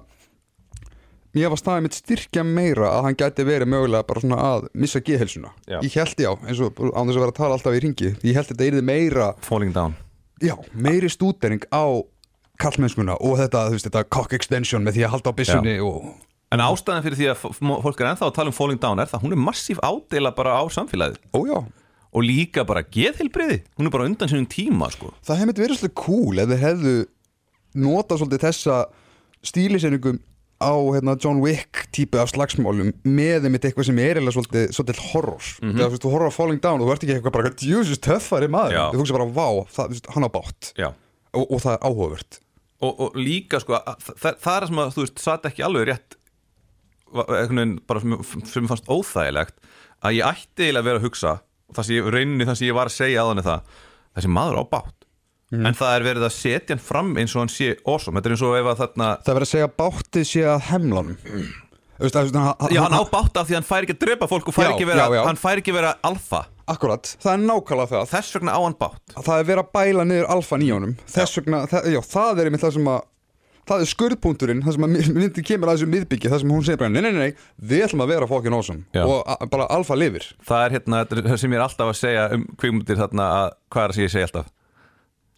[1.35, 5.03] mér var staðið mitt styrkja meira að hann gæti verið mögulega bara svona að missa
[5.05, 8.11] geðhelsuna ég held já, eins og án þess að vera að tala alltaf í ringi
[8.15, 9.97] ég held þetta yrði meira Falling Down.
[10.43, 11.85] Já, meiri stúdering á
[12.61, 16.13] kallmennskuna og þetta, þú veist, þetta cock extension með því að halda á byssunni og
[16.55, 17.41] En ástæðan fyrir því að
[17.83, 20.53] fólk er ennþá að tala um Falling Down er það, hún er massíf ádela bara
[20.55, 21.17] á samfélagið.
[21.35, 21.65] Ójá,
[22.15, 25.11] og líka bara geðheilbriði hún er bara undan sínum tíma sko.
[25.27, 26.95] það hefði verið svolítið cool ef þeir hefðu
[27.85, 28.77] notað svolítið þessa
[29.51, 30.21] stíliseiningum
[30.63, 35.03] á hérna, John Wick típu af slagsmálum með einmitt eitthvað sem er eða svolítið, svolítið
[35.11, 35.45] horror.
[35.61, 35.79] Mm -hmm.
[35.79, 38.73] þegar þú horror á Falling Down og þú ert ekki eitthvað bara Jesus töffari maður,
[38.73, 38.85] Já.
[38.93, 40.73] þú veist bara vá, það, hann á bátt
[41.35, 42.41] og, og það er áhugavert.
[42.81, 45.89] Og, og líka sko að, það, það er sem að þú veist, satt ekki alveg
[45.89, 46.19] rétt
[47.15, 49.57] einhvern veginn bara sem, mér fannst óþægilegt
[50.05, 51.33] að ég ætti eiginlega að vera að hugsa
[51.69, 53.61] og það sem ég, rauninni það sem ég var að segja aðan er það
[54.17, 55.07] þessi maður á bátt
[55.53, 58.37] en það er verið að setja hann fram eins og hann sé awesome, þetta er
[58.37, 60.65] eins og ef að þarna það er verið að segja báttið sé að
[62.43, 64.55] að- að- já, hann á bátt af því hann fær ekki að drepa fólk og
[64.55, 66.47] fær Já, ekki vera, já, hann fær ekki vera alfa.
[66.67, 68.09] Akkurat, það er nákvæmlega það.
[68.11, 69.15] Þess vegna á hann bátt.
[69.15, 70.95] Það er verið að bæla niður alfan í honum.
[71.07, 73.03] Þess vegna, það, það er einmitt það sem að
[73.65, 76.81] Það er skurðpunkturinn, það sem að myndi kemur að þessu miðbyggi Það sem hún segir
[76.83, 77.31] bara, nei, nei, nei,
[77.65, 78.53] Við ætlum að vera fokkin
[78.93, 79.05] Já.
[79.09, 80.27] Og bara alfa lifir.
[80.45, 80.99] Það er hérna,
[81.41, 84.13] sem ég er alltaf að segja um kvikmyndir þarna að, hvað er það sem ég
[84.13, 84.51] segi alltaf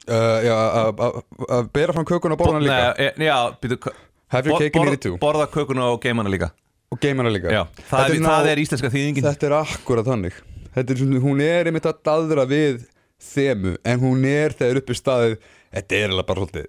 [0.07, 1.23] að-
[1.59, 3.13] að bera fram kökuna og borðana líka.
[3.19, 3.93] Nei, já, býtu
[4.29, 6.51] Have your cake and eat it too borða kökuna og geima hana líka.
[6.93, 7.51] Og geimana líka.
[7.51, 9.25] Já, það, er, það er íslenska þýðingin.
[9.27, 10.39] Þetta er akkurat þannig.
[10.77, 12.85] Þetta er, Hún er einmitt að daðra við
[13.23, 15.37] þemu En hún er þegar uppi staðið
[15.73, 16.67] Þetta er eiginlega bara svolítið.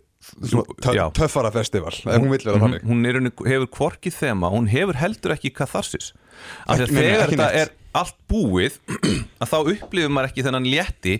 [1.16, 2.84] Töffara festival hún hún, þannig.
[2.88, 6.10] hún er, í hefur hvorki þema hún hefur heldur ekki katharsis.
[6.68, 8.80] Af því að þegar þetta er allt búið
[9.42, 11.16] að þá upplifir maður ekki þennan létti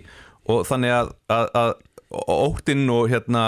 [0.48, 1.72] og þannig að, að, að
[2.10, 3.46] óttinn og hérna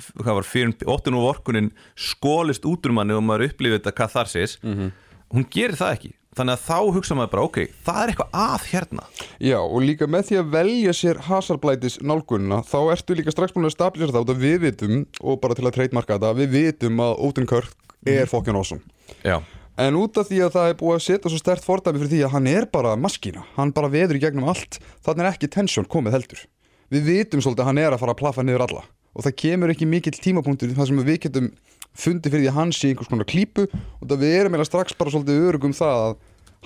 [0.00, 4.58] hvað var fyrir, óttinn og vorkunin skólist út úr manni og maður upplifir þetta katharsis
[4.64, 4.92] Mhm.
[5.34, 8.64] hún gerir það ekki þannig að þá hugsa maður bara ok, það er eitthvað að
[8.70, 9.04] hérna
[9.40, 13.66] Já, og líka með því að velja sér hasarblætis nálgunina, þá ertu líka strax búin
[13.68, 16.96] að stabilisera það út að við vitum, og bara til að treytmarka þetta, við vitum
[17.02, 17.74] að Ótun Körk
[18.06, 18.80] er fokkin awesome.
[19.24, 19.42] já,
[19.78, 22.24] En út af því að það er búið að setja svo stert fordæmi fyrir því
[22.26, 25.84] að hann er bara maskína, hann bara veður í gegnum allt, þannig er ekki tension
[25.86, 26.42] komið heldur.
[26.90, 29.72] Við vitum svolítið að hann er að fara að plaffa niður alla og það kemur
[29.72, 31.46] ekki mikill tímapunktur þar sem við getum
[31.98, 34.98] fundið fyrir því að hann sé einhvers konar klípu og það við erum eiginlega strax
[34.98, 36.12] bara svolítið örugum það að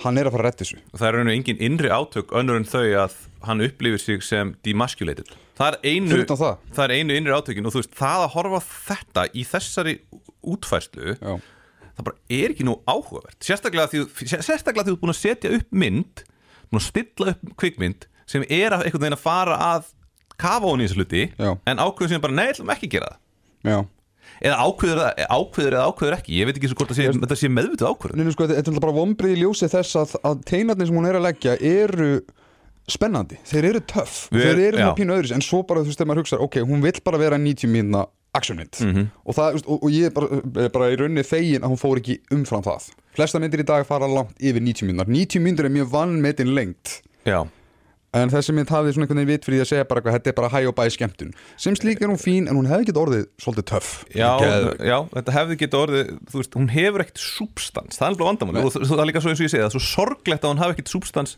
[0.03, 0.77] hann er að fara að retta þessu.
[0.91, 5.31] það er rauninu engin innri átök önnur en þau að hann upplifir sig sem demasculated
[5.55, 6.55] það er einu, það.
[6.75, 9.95] það er einu innri átökin og þú veist, það að horfa þetta í þessari
[10.45, 11.35] útfærslu Já.
[11.95, 16.25] það bara er ekki nú áhugavert sérstaklega því, þú ert búin að setja upp mynd
[16.69, 19.93] búin að stilla upp kvikmynd sem er að einhvern veginn að fara að
[20.37, 21.51] kafa hún í þessu hluti Já.
[21.67, 23.19] en ákveður sem bara, nei, ætlum ekki að gera það.
[23.71, 23.77] Já.
[24.45, 26.33] Eða ákveður, ákveður eða ákveður ekki.
[26.35, 28.83] Ég veit ekki svo hvort það sé, þetta sé meðvitað ákveður nei, sko, þetta er
[28.83, 32.09] bara vombrið í ljósi þess að, að teinarnir sem hún er að leggja eru
[32.85, 34.17] spennandi, þeir eru töff.
[34.29, 34.85] Við- þeir eru já.
[34.89, 37.17] með pínu öðris, en svo bara þú veist þegar maður hugsa ok, hún vill bara
[37.17, 38.03] vera 90 mínuna
[38.35, 39.05] actionmynd Mhm.
[39.25, 40.27] og, það, þú veist, og, og ég er bara,
[40.65, 42.89] er bara í rauninni fegin að hún fór ekki umfram það.
[43.15, 47.01] Flesta myndir í dag fara langt yfir 90 mínunar 90 mínútur er mjög vannmetin lengt
[47.25, 47.47] já,
[48.15, 50.39] en þessi mynd hafði svona einhvern veginn vit fyrir að segja bara eitthvað, þetta er
[50.39, 51.33] bara hæ og bæ skemmtun.
[51.61, 53.91] Sem slík er hún fín, en hún hefði getið orðið svolítið töff.
[54.15, 54.31] Já,
[54.79, 58.63] já, þetta hefði getið orðið þú veist, hún hefur ekkert substans það er alveg vandamáli
[58.63, 60.75] og það er líka svo eins og ég segi það svo sorglegt að hún hafi
[60.75, 61.35] ekkert substans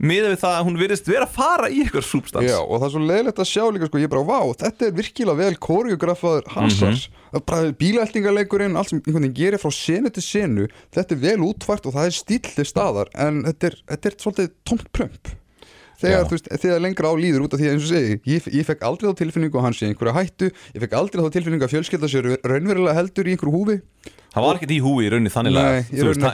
[0.00, 2.86] miðað við það að hún virðist vera að fara í eitthvað substans Já, og það
[2.86, 5.58] er svo leiðilegt að sjá líka sko, ég er bara, vá, þetta er virkilega vel
[5.68, 7.74] koreografaður hasars, mm -hmm.
[7.80, 11.96] bílaeltingaleikurinn, allt sem einhvern veginn gerir frá senu til senu, þetta er vel útvært og
[11.96, 15.36] það er stíl til staðar, en þetta er, þetta er svolítið tómt prömp
[16.00, 16.28] þegar, Já.
[16.32, 18.84] veist, þegar lengra á líður út af því að eins og segi, ég, ég fekk
[18.88, 21.74] aldrei þá tilfinningu að hann sé í einhverja hættu, ég fekk aldrei þá tilfinningu að
[21.74, 23.76] fjölskylda sér raunverulega heldur í einhverju húfi.
[24.30, 25.80] Það var ekkert í húi í rauninni þannig að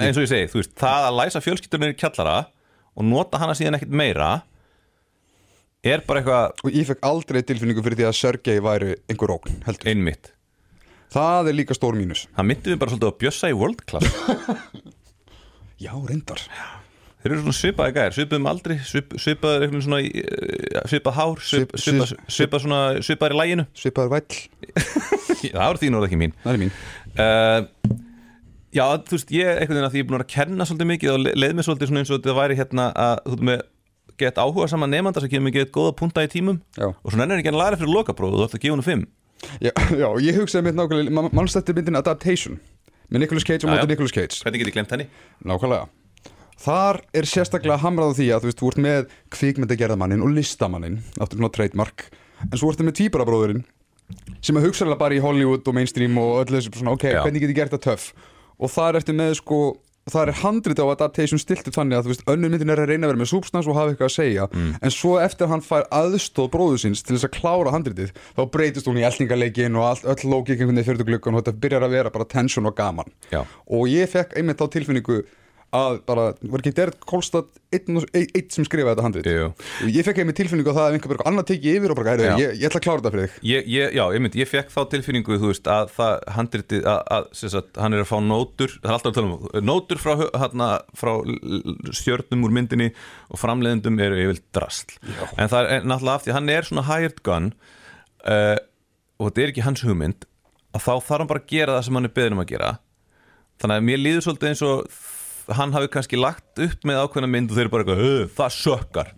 [0.07, 2.37] eins og ég segi, veist, það að læsa fjölskyldunir í kjallara
[2.97, 4.31] og nota hana síðan ekkert meira
[5.87, 9.61] er bara eitthvað og ég fekk aldrei tilfinningu fyrir því að Sergei væri einhver ógn,
[9.67, 9.93] heldur.
[9.93, 10.33] Einmitt.
[11.15, 12.27] Það er líka stór mínus.
[12.35, 14.11] Það myndi við bara svolítið að bjössa í world class.
[15.85, 16.41] Já, reyndar
[17.27, 21.73] þeir eru svona svipaði gæðir, svipaðum aldri svip, svipaður eitthvað svona eh, svipað hár svip,
[21.75, 24.41] Svip- svipað, svip- svipað svona svipaður í læginu Svipaður væll,
[25.53, 26.35] það eru þín orð ekki mín.
[26.45, 26.75] Það er mín.
[27.17, 27.97] Uh,
[28.77, 31.13] já, þú veist, ég einhvern veginn að því ég er búin að kenna svolítið mikið
[31.15, 33.65] og le- leið mér svolítið svona eins og þetta væri hérna að þú veist með
[34.23, 36.87] gett áhuga saman nefnda sem kemur gett góða punta í tímum Já.
[36.93, 39.03] og svona ennir ekki að læra fyrir lokapróf og þú ætti að gefa hennu fimm.
[39.61, 42.57] Já, já, ég hugsaði mitt nákvæmlega man- Manst þetta myndin Adaptation
[43.13, 43.83] Með Nicolas Cage og Já, já.
[43.85, 44.39] móti Nicolas Cage?
[44.43, 45.05] Hvernig get ég glemt henni?
[45.47, 45.85] Nákvæmlega
[46.57, 51.01] Þar er sérstaklega hamrað á því að þú veist, þú ert með kvikmyndagerðamannin og listamannin
[51.21, 52.07] Áttur svona trademark
[52.49, 53.65] En svo ertu með tvíbarabróðurinn
[54.45, 57.21] Sem er hugsaðlega bara í Hollywood og mainstream og öllu þessu svona, ok, Já.
[57.25, 58.07] hvernig get ég gert það töff
[58.57, 59.61] Og þar ertu með sko
[60.07, 62.93] Það er handrit á adaptation stilt upp þannig að þú veist, önnur myndin er að
[62.93, 65.89] reyna að vera með substans og hafa eitthvað að segja en svo eftir hann fær
[65.99, 70.07] aðstóð bróðu síns til þess að klára handritið þá breytist hún í eltingaleikin og allt,
[70.07, 73.11] öll lógik einhvern veginn fyrir glukkan og þetta byrjar að vera bara tension og gaman
[73.35, 73.41] Já.
[73.43, 75.19] og ég fekk einmitt þá tilfinningu
[75.75, 79.29] að bara, var ekki Derek Kolstad einn, einn sem skrifaði þetta handrit?
[79.85, 82.15] Og ég fekk einmitt tilfinningu að það að einhver bara annar tekið yfir og bara,
[82.15, 83.41] heyrðu, ég, ég ætla að klára þetta fyrir þig.
[83.51, 87.01] Ég, ég, já, ég myndi, ég fekk þá tilfinningu þú veist, að það handritið að,
[87.17, 90.15] að, sagt, hann er að fá nótur það er alltaf að tala um nótur frá,
[90.45, 91.13] hana, frá
[91.97, 92.93] stjörnum úr myndinni
[93.31, 95.27] og framleiðendum eru yfir drastl já.
[95.35, 97.51] en það er náttúrulega af því að hann er svona hired gun
[98.27, 98.57] uh,
[99.17, 100.27] og þetta er ekki hans hugmynd
[100.77, 102.73] að þá þarf hann bara að gera það sem hann er beðin um að gera.
[103.63, 104.99] Þannig að mér líður svolítið eins og
[105.55, 108.57] hann hafi kannski lagt upp með ákveðna mynd og þeir eru bara eitthvað, "Ö, það
[108.57, 109.13] sökkar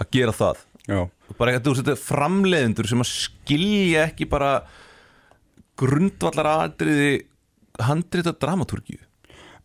[0.00, 0.56] að gera það
[0.88, 1.10] Já.
[1.38, 4.64] Bara eitthvað, framleiðendur sem að skilja ekki bara
[5.78, 7.24] grundvallar aðriði
[7.80, 8.98] handrita dramatúrgju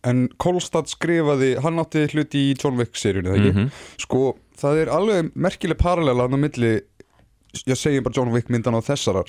[0.06, 3.64] En Kolstad skrifaði, hann átti hluti í John Wick seríunni, það ekki?
[4.04, 4.20] Sko,
[4.60, 6.80] það er alveg merkileg parallela á milli,
[7.66, 9.26] ég segi bara John Wick myndan á þessarar,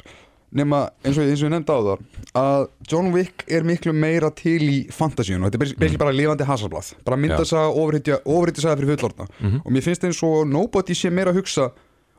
[0.56, 2.04] nema eins og, eins og ég nefndi á það,
[2.40, 6.48] að John Wick er miklu meira til í fantasíun og þetta er basically bara lifandi
[6.48, 9.28] hasarblað, bara myndasaga, ofurhytjasaga fyrir fullorna
[9.60, 11.70] og mér finnst eins og nobody sé meira að hugsa,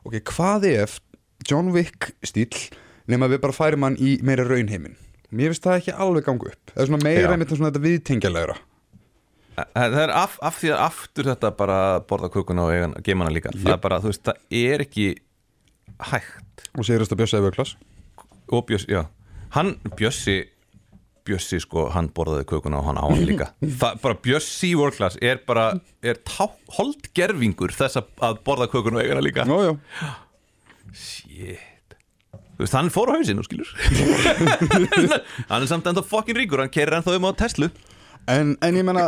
[0.04, 0.98] ok, hvað ef
[1.48, 2.52] John Wick stíl
[3.08, 4.98] nema við bara færum hann í meira raunheiminn?
[5.32, 6.72] Mér finnst það ekki alveg gangu upp.
[6.72, 8.54] Það er svona meira einmitt svona þetta viðtengjalegra
[9.58, 13.52] Það er af, af því að aftur þetta bara borða kukuna og geima hana líka.
[13.56, 15.06] Það er bara, þú veist, það er ekki
[16.12, 16.66] hægt.
[16.78, 17.74] Og sérast að bjösa yfir klass
[18.52, 19.04] og Bjössi, já.
[19.56, 20.38] Hann, Bjössi
[21.28, 23.50] Bjössi, sko, hann borðaði kukuna og hann á hann líka.
[23.82, 25.66] Það bara, Bjössi í World Class er bara,
[26.00, 26.20] er
[26.78, 29.44] holdgerfingur þess að, borða kukuna og eiga hana líka.
[29.44, 30.14] Já, já.
[30.96, 31.58] Shit.
[32.58, 33.68] Þú veist, hann fór á hausinn og skilur.
[35.50, 37.68] Hann er samt enda fokkin ríkur Hann kerir ennþá um á Tesla.
[38.28, 39.04] En, en ég menna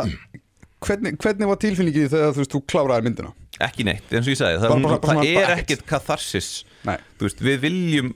[0.85, 3.33] hvernig, hvernig var tilfinningið þegar þú veist þú kláraði myndina?
[3.61, 5.83] Ekki neitt, eins og ég sagði Það, Bara- bara- bara það svona- er bara ekkert
[5.89, 6.51] katharsis.
[6.87, 6.95] Nei.
[7.19, 8.13] Þú veist, við viljum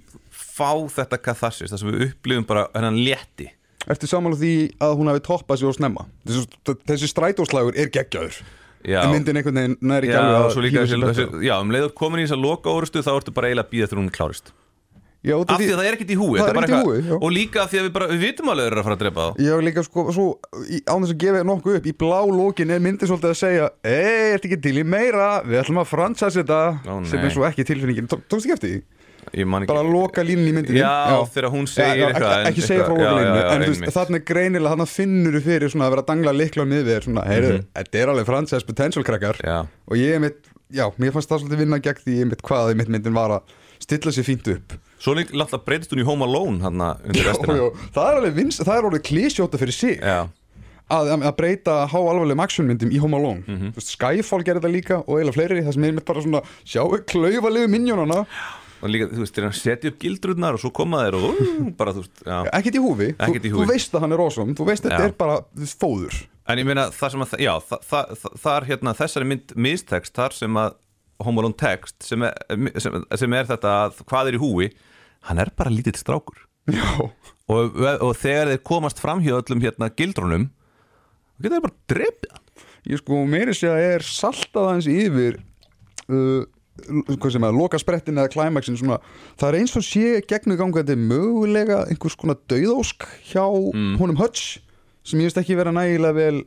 [0.55, 3.49] fá þetta katharsis Það sem við upplifum bara hennan létti.
[3.85, 6.05] Ertu sammála því að hún hafi toppað sér og snemma?
[6.25, 8.39] Þessi, þessi strætóslagur er geggjaður
[8.85, 12.69] Já, En myndin einhvern veginn næri ekki já, um leiður komin í þess að loka
[12.73, 14.51] órustu Þá ertu bara eiginlega að býða þegar hún klárist.
[15.25, 17.15] Já, Af því að það er ekkert í húi Það er ekkert í já.
[17.17, 18.97] Og líka af því að við bara, við vitum alveg að þeir eru að fara
[18.97, 19.39] að drepa þá.
[19.47, 20.25] Já, líka sko, svo,
[20.69, 23.69] í, án þess að gefa nokkuð upp Í blá lókin er myndin svolítið að segja
[23.81, 26.59] Ei, ertu ekki til í meira, við ætlum að fransæs þetta
[27.09, 28.11] Sem er svo ekki tilfinningin.
[28.11, 28.83] Tó- Tókstu ekki eftir því?
[29.67, 30.79] Bara loka línun í myndinni.
[30.79, 33.55] Já, þegar hún segir Já, eitthvað en- ekki segja frá eitthvað- loka já, já, já,
[33.55, 36.33] en þú veist, þarna er greinilega þarna finnur þú fyrir svona að vera að dangla
[36.33, 37.65] likla þér svona, heyrðu, Mhm.
[37.75, 39.37] þetta er alveg franchise potential krakkar.
[39.43, 40.37] Já, og ég mitt,
[40.71, 43.29] já, mér fannst það svolítið vinna gegn því ég mitt hvað í mitt myndin var
[43.29, 43.41] að
[43.79, 44.73] stilla sér fínt upp.
[44.99, 47.53] Svo alltaf breytist hún í Home Alone hann undir já, restina.
[47.53, 49.99] já, það er alveg vins, það er alveg klísjóta fyrir sig.
[50.01, 50.27] Já,
[50.89, 53.43] að, að breyta há alvarlegum actionmyndum í Home Alone.
[53.45, 56.41] Þú veist, Skyfall gerir þetta líka og eiginlega fleiri það sem er mitt bara svona,
[56.65, 58.25] sjáu klaufalegu minjónana
[58.85, 61.41] og líka, þú veist, þegar hann setja upp gildrurnar og svo koma þeir og
[61.79, 64.55] bara, þú veist, ekkert í húfi, þú, þú veist að hann er awesome.
[64.57, 65.37] Þú veist að þetta er bara
[65.73, 66.23] fóður.
[66.45, 70.17] En ég meina, það sem að, já, það, það, það, er hérna þessari mynd mistekst
[70.17, 70.75] þar sem að
[71.25, 72.35] Home Alone text sem er,
[72.83, 74.67] sem, sem er þetta að hvað er í húi
[75.29, 76.43] hann er bara lítill strákur.
[77.45, 82.39] Og, og þegar þeir komast fram hjá öllum hérna gildrunum þá getur þeir bara hann.
[82.85, 85.37] Ég sko meiri sé að er saltað hans yfir
[86.09, 86.41] uh,
[87.55, 88.97] loka sprettin eða klæmaksin svona,
[89.39, 93.97] það er eins og sé gegnu ganga þetta er mögulega einhvers konar dauðósk hjá Mm.
[93.99, 94.59] honum Hutch
[95.03, 96.43] sem ég veist ekki vera nægilega vel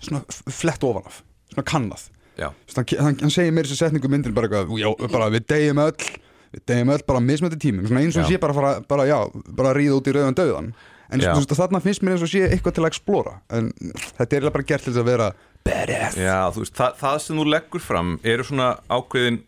[0.00, 2.08] svona flett ofan af svona kannað.
[2.36, 6.10] Svona, hann, hann segir meiri sér setningu myndin bara, eitthvað, já, bara við deyjum öll
[6.52, 7.86] við deyjum öll bara mismöndi tímum.
[7.88, 8.28] Svona eins og Já.
[8.36, 9.18] sé bara, fara, bara, já,
[9.56, 10.68] bara að ríða út í rauðan döðan
[11.10, 13.36] en veist, þarna finnst mér eins og sé eitthvað til að explora.
[13.50, 13.72] En
[14.18, 15.28] þetta er bara gert til þess að vera
[15.64, 16.16] badass.
[16.18, 19.40] Já veist, það, það sem þú leggur fram eru svona ákveðin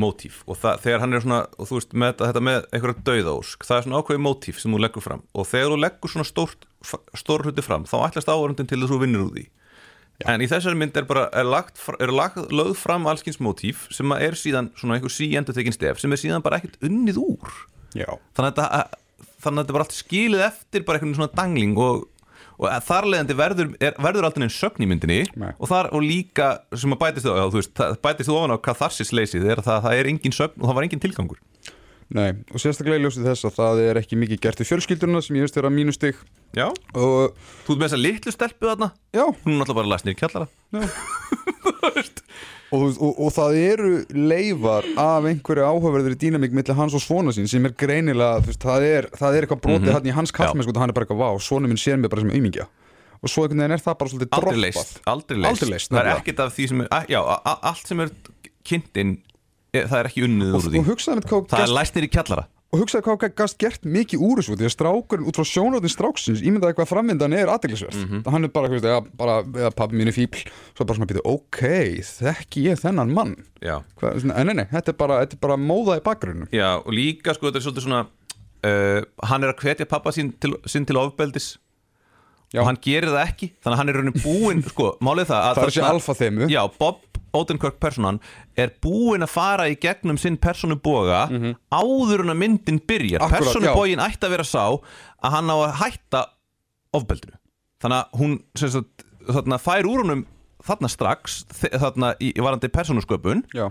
[0.00, 3.66] mótíf og það, þegar hann er svona og þú veist, með, þetta með einhverja dauðaósk
[3.68, 5.22] það er svona ákveðin mótíf sem þú leggur fram.
[5.34, 6.66] Og þegar þú leggur svona stórt,
[7.18, 9.46] stór hluti fram þá ætlast áhörundin til þess að þú vinnur úr því.
[10.26, 14.10] En í þessari mynd er bara er, lagt, er lagt, lögð fram allskins mótíf sem
[14.14, 17.52] að er síðan svona einhver síendur tekin stef sem er síðan bara ekkert unnið úr.
[17.94, 21.78] Já, þannig að þetta, þannig að þetta bara allt skilið eftir bara einhvern svona dangling
[21.78, 22.08] og,
[22.58, 25.18] og þar leðandi verður, er, verður aldrei einn sögn í myndinni.
[25.38, 25.52] Nei.
[25.58, 28.58] og þar og líka sem að bætist þú, já, þú veist, bætist þú ofan á
[28.68, 31.40] katharsis leysið er að það, það er engin sögn og það var engin tilgangur.
[32.08, 35.36] Nei, og sérstaklega í ljósið þess að það er ekki mikið gert í fjölskyldurna sem
[35.36, 36.16] ég veist vera mínu stig.
[36.56, 38.88] Já, og þú ert með þessa litlu stelpu þarna?
[39.12, 40.48] Já, hún er náttúrulega bara læst nýr kjallara
[42.74, 47.48] og, og, og það eru leifar af einhverju áhugaverðri dýnamík millir hans og svona sín
[47.50, 50.82] sem er greinilega, veist, það er, það er eitthvað brotið hann í hans kallmennsku og
[50.82, 52.68] hann er bara eitthvað, vá, svona minn sér mig bara sem aumingja.
[53.18, 54.60] Og svo einhvern veginn er það bara svolítið aldrei droppað.
[54.66, 57.18] leist, aldrei leist, Aldrei leyst, það er ekkert af því sem er, já,
[57.72, 58.12] allt sem er
[58.68, 59.16] kynntinn
[59.72, 60.82] er, það er ekki unnið úr og, því.
[60.82, 63.56] og hugsaði með hvað það er gast, læst nýr í kjallara og hugsaði hvað gast
[63.60, 67.48] gert mikið úr þessu því að strákurinn út frá sjónarðin stráksins ímyndaði hvað framvindan er
[67.48, 68.08] aðdeglisverð mm.
[68.10, 68.32] -hmm.
[68.34, 70.42] hann er bara, veist, ja, bara ja, pabbi mín er fíbl
[70.76, 71.62] svo bara svona býtu, ok,
[72.04, 75.56] þekki ég þennan mann Hvað, svona, en nei, nei, þetta er bara, þetta er bara
[75.56, 79.00] móða í bakgrunum Já, og líka sko, þetta er svolítið svona uh,
[79.32, 81.56] hann er að hvetja pappa sín til, sín til ofbeldis
[82.52, 82.62] Já.
[82.62, 85.54] og hann gerir það ekki þannig að hann er raunin búinn, sko, málið það að
[85.56, 87.00] það er þessi alfa þemu Já, Bob
[87.36, 88.20] Odenkirk personan
[88.56, 91.26] er búinn að fara í gegnum sinn personuboga
[91.74, 93.26] áður en að myndin byrjar.
[93.30, 96.24] Personubogin ætti að vera sá að hann á að hætta
[96.96, 97.36] ofbeldinu.
[97.82, 100.26] Þannig að hún sagt, þarna, fær úr honum
[100.64, 103.44] þarna strax þarna í í varandi persónusköpun.
[103.54, 103.68] Já.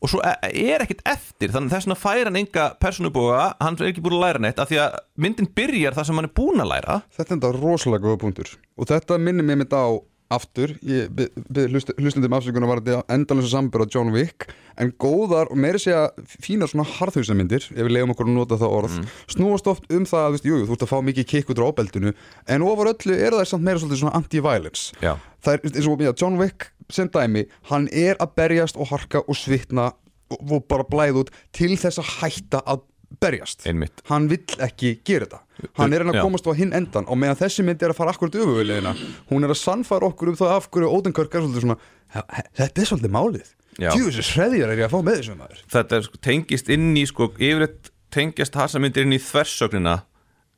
[0.00, 3.76] og svo e- er ekkert eftir þannig að þess vegna fær hann enga persónubóga hann
[3.76, 6.32] er ekki búin að læra neitt af því að myndin byrjar það sem hann er
[6.38, 6.96] búin að læra.
[7.12, 8.54] Þetta er enda rosalega góða punktur.
[8.80, 9.84] Og þetta minnir mér mitt á
[10.30, 14.48] aftur ég byrði hlust, hlustundum afsökunar var þetta endalins sambur á John Wick
[14.80, 16.08] en góðar og meiri segja
[16.40, 18.98] fínar svona harðhauðsamyndir, ef við leiðum okkur að nota það orð
[19.34, 22.14] snúast oft um það, veist, jú, þú ert að fá mikið kikk út á ábeldinu
[22.46, 24.94] en ofar öllu eru það samt meira svona anti-violence.
[25.40, 29.38] Það er eins og, John Wick sem dæmi, hann er að berjast og harka og
[29.38, 29.90] svitna
[30.30, 32.86] og, bara blæða út til þess að hætta að
[33.20, 33.66] berjast.
[33.66, 34.02] Einmitt.
[34.08, 35.40] Hann vill ekki gera þetta.
[35.76, 38.12] Hann er hann að komast á hinn endan og meðan þessi mynd er að fara
[38.14, 38.94] akkurat öfugulegina
[39.30, 41.76] hún er að sannfæra okkur um það af hverju Ódenkörk er svolítið svona
[42.14, 43.48] "He- he- þetta er svolítið málið.
[43.80, 43.90] Já.
[43.94, 45.60] djúðis hreðjar er ég að fá með þessum maður.
[45.70, 49.94] Þetta er, sko, tengist inn í sko, yfirleitt tengjast harsamyndir inn í þversögnina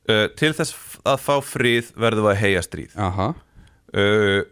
[0.08, 2.96] uh, til þess að fá frið verðum við að heia stríð.
[2.96, 3.34] Aha,
[3.94, 4.42] uh,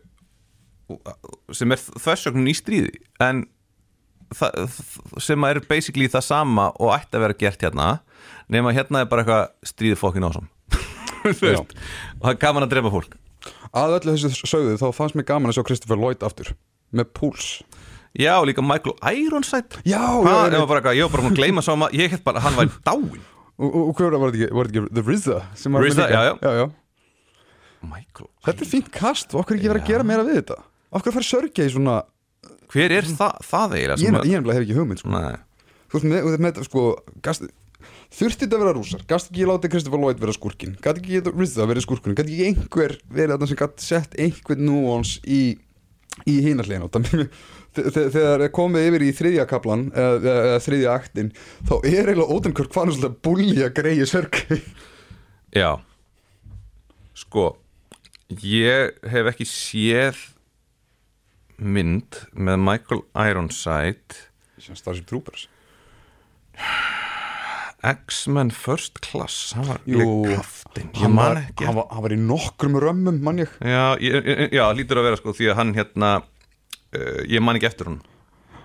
[1.55, 2.93] sem er þversögnin í stríði.
[3.23, 3.47] En
[5.21, 7.89] sem er basically það sama og ætti að vera gert hérna
[8.51, 10.49] nema hérna er bara eitthvað stríði fokkin ásam
[11.27, 13.17] og það er gaman að drepa fólk.
[13.77, 16.55] Að öllu þessu sögðu þá fannst mér gaman að sjá Christopher Lloyd aftur
[16.97, 17.51] með púls.
[18.17, 19.83] Já, og líka Michael Ironside.
[19.85, 22.11] Já, já, ég var bara eitthvað, ég var bara búin að gleyma sá maður Ég
[22.11, 23.21] held bara hann væri dáin
[23.61, 25.39] og, og, og hver var þetta ekki, The RZA
[25.69, 26.33] RZA, já, já.
[26.41, 26.67] já, já.
[27.87, 30.59] Michael þetta er fínt kast og okkur ekki verið að gera meira við þetta?
[30.99, 32.01] Okkur fær sörgja í svona
[32.71, 35.23] Hver er það, það eiginlega ég ég nefnilega hef ekki hugmynd sko.
[35.91, 36.85] Þú veist með, með sko,
[38.11, 39.03] þurfti þetta að vera rússar?
[39.11, 42.97] Gast ekki látið Christopher Lloyd vera skurkin gæti ekki RZA verið skurkin gæti ekki einhver
[43.11, 45.41] verið þarna sem gæti sett einhvern núans í
[46.29, 46.97] í hinarlegin og
[47.95, 51.31] þegar er komið yfir í þriðja kaplan eða, eða þriðja aktin
[51.69, 54.41] þá er eiginlega Ódenkirk fann svolítið búlja greiði sörg
[55.55, 55.71] Já.
[57.19, 57.53] Sko
[58.47, 60.19] Ég hef ekki séð
[61.61, 64.19] mynd með Michael Ironside.
[64.61, 65.47] Sem Starship Troopers.
[67.81, 73.23] X-Men First Class hann var kaftin ég hann hann, var, hann var í nokkrum römmum
[73.25, 73.53] mann ég.
[73.65, 77.71] Já, ég, já, lítur að vera sko því að hann hérna uh, ég man ekki
[77.71, 78.03] eftir hún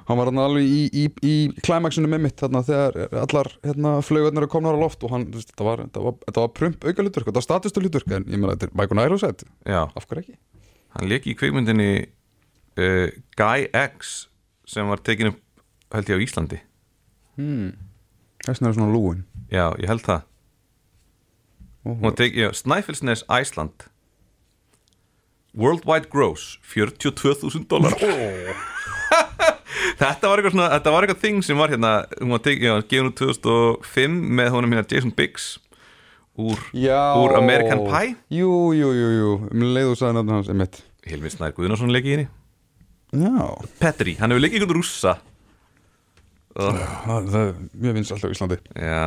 [0.05, 1.35] hann var hann alveg í, í, í
[1.65, 5.65] klæmaksinu með mitt þarna, þegar allar hérna, flaugarnir er komnar á loft og hann, þetta
[5.65, 8.75] var, var, var prump auka hluturk, þetta var statustu hluturk en ég meina þetta er
[8.77, 10.37] Michael Ironside, af hverju ekki?
[10.95, 11.89] hann leik í kveikmyndinni
[12.79, 13.07] uh,
[13.39, 14.27] Guy X
[14.65, 15.41] sem var tekin upp
[15.95, 16.61] held ég á Íslandi.
[17.39, 17.75] Hmm.
[18.45, 19.25] Þessna er svona lúin.
[19.51, 20.25] Já, ég held það.
[21.85, 23.85] Já, Snæfellsnes Æsland
[25.53, 27.93] Worldwide Gross 42.000 dólar
[29.99, 32.73] Þetta var eitthvað svona Þetta var eitthvað þing sem var hérna Hún var tekið, já,
[32.89, 35.45] gefin úr 2005 með honum hérna Jason Biggs
[36.35, 38.17] úr, úr American Pie.
[38.33, 40.81] Jú, jú, jú, jú, um leiðu sagði nafn hans einmitt.
[41.07, 42.25] Hilmi Snær Guðnason leikið í henni
[43.15, 45.17] Já, Petri, hann hefur leikið ykkur rússa.
[46.55, 46.71] Oh,
[47.05, 47.53] það, það er
[47.83, 48.57] mjög vins alltaf á Íslandi.
[48.79, 49.05] Já,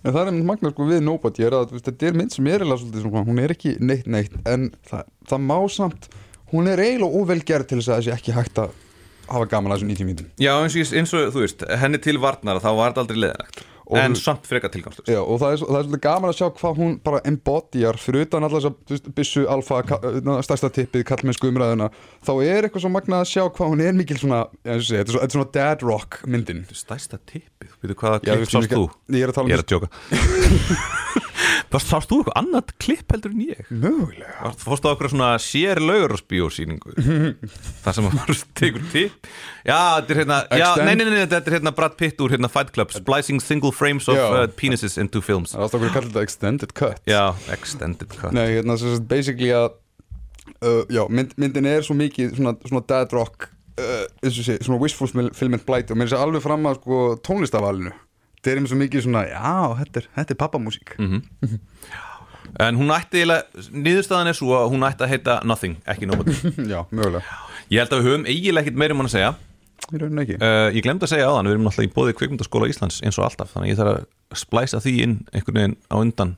[0.00, 2.62] En það er einmitt magna sko við Nobody er að þetta er mynd sem er
[2.62, 6.06] eiginlega svolítið svona, hún er ekki neitt neitt en það, það má samt
[6.54, 8.78] hún er eiginlega óvel gerð til þess að þessi ekki hægt að
[9.30, 12.16] hafa gaman að þessum 90 mínutum já eins, og, eins og þú veist henni til
[12.22, 13.60] varnar þá var þetta aldrei leðanægt
[13.98, 16.92] En samt frekar tilgangslust og það er, það er svolítið gaman að sjá hvað hún
[17.04, 19.80] bara embodjar fyrir utan allar þess að byssu, alfa,
[20.46, 21.90] stærsta tippið, kallmennsku umræðuna.
[22.26, 25.16] Þá er eitthvað svo magnað að sjá hvað hún er mikil svona, ég sé, þetta
[25.16, 26.62] er er svona dad rock myndin.
[26.70, 28.86] Stærsta tippið, veitu hvaða klipp sást þú?
[29.16, 31.26] Ég er að tala Ég um er að tjóka
[31.70, 33.60] Hvað sást þú eitthvað annað klipp heldur en ég?
[33.70, 34.52] Mögulega.
[34.60, 36.94] Fórstu á okkur svona sér laugarásbíósýningu
[37.84, 39.30] Það sem að tekur tipp?
[39.64, 42.50] Já, þetta er hérna já, nei, nei, nei, þetta er hérna Brad Pitt úr hérna
[42.52, 45.54] Fight Club Splicing single frames of uh, penises into films.
[45.54, 47.00] Það alltaf okkur að kalla þetta extended cut.
[47.08, 47.22] Já,
[47.54, 48.34] extended cut.
[48.36, 49.70] Nei, hérna, svo sem basically að
[50.64, 55.10] uh, Já, mynd, myndin er svo mikið svona, svona dad rock uh, sé, svona wishful
[55.10, 57.94] fulfillment blight og mér er alveg fram að sko tónlistavalinu
[58.40, 60.94] þetta er einmitt svo mikið svona, já, þetta er, þetta er pappamúsík.
[60.98, 61.20] Mm.
[62.64, 66.34] En hún ætti eiginlega, niðurstaðan er svo að hún ætti að heita Nothing, ekki Nobody
[66.72, 67.22] Já, mögulega.
[67.70, 69.30] Ég held að við höfum eiginlega ekkert meira um hann að segja.
[69.90, 70.38] Í rauninni ekki.
[70.42, 73.18] Uh, Ég glemd að segja á þann, við erum náttúrulega í bóði kvikmyndaskóla Íslands eins
[73.20, 76.34] og alltaf, þannig að ég þarf að splæsa því inn einhvern veginn á undan.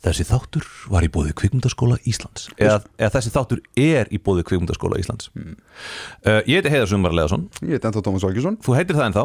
[0.00, 2.46] Þessi þáttur var í bóði kvikmyndaskóla Íslands.
[2.56, 5.28] Eða, eða þessi þáttur er í bóði kvikmyndaskóla Íslands.
[5.34, 9.22] Uh, Ég heiti Heiðar Sumar Leðarsson Ég heit ennþá Tómas Olgjesson Þú heitir það ennþá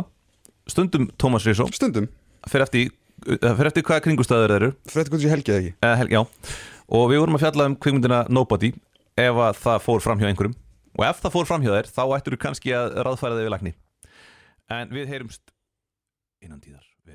[0.70, 2.08] Stundum Tómas Rísó Stundum,
[2.50, 2.92] Fyrir eftir,
[3.30, 4.72] uh, fer eftir hvaða kringustæður þeir eru.
[4.90, 5.74] Fyrir þetta hvað ég helgið ekki.
[5.82, 6.22] Uh, hel, Já.
[6.96, 8.74] Og við vorum að fjalla um kvikmyndina Nobody
[9.16, 10.58] Ef að það fór fram hjá einhverjum.
[10.96, 13.54] Og ef það fór fram hjá þér Þá ættur þú kannski að ráðfæra þig við
[13.56, 13.76] lagni
[14.76, 15.54] En við heyrumst
[16.46, 16.85] innan tíðar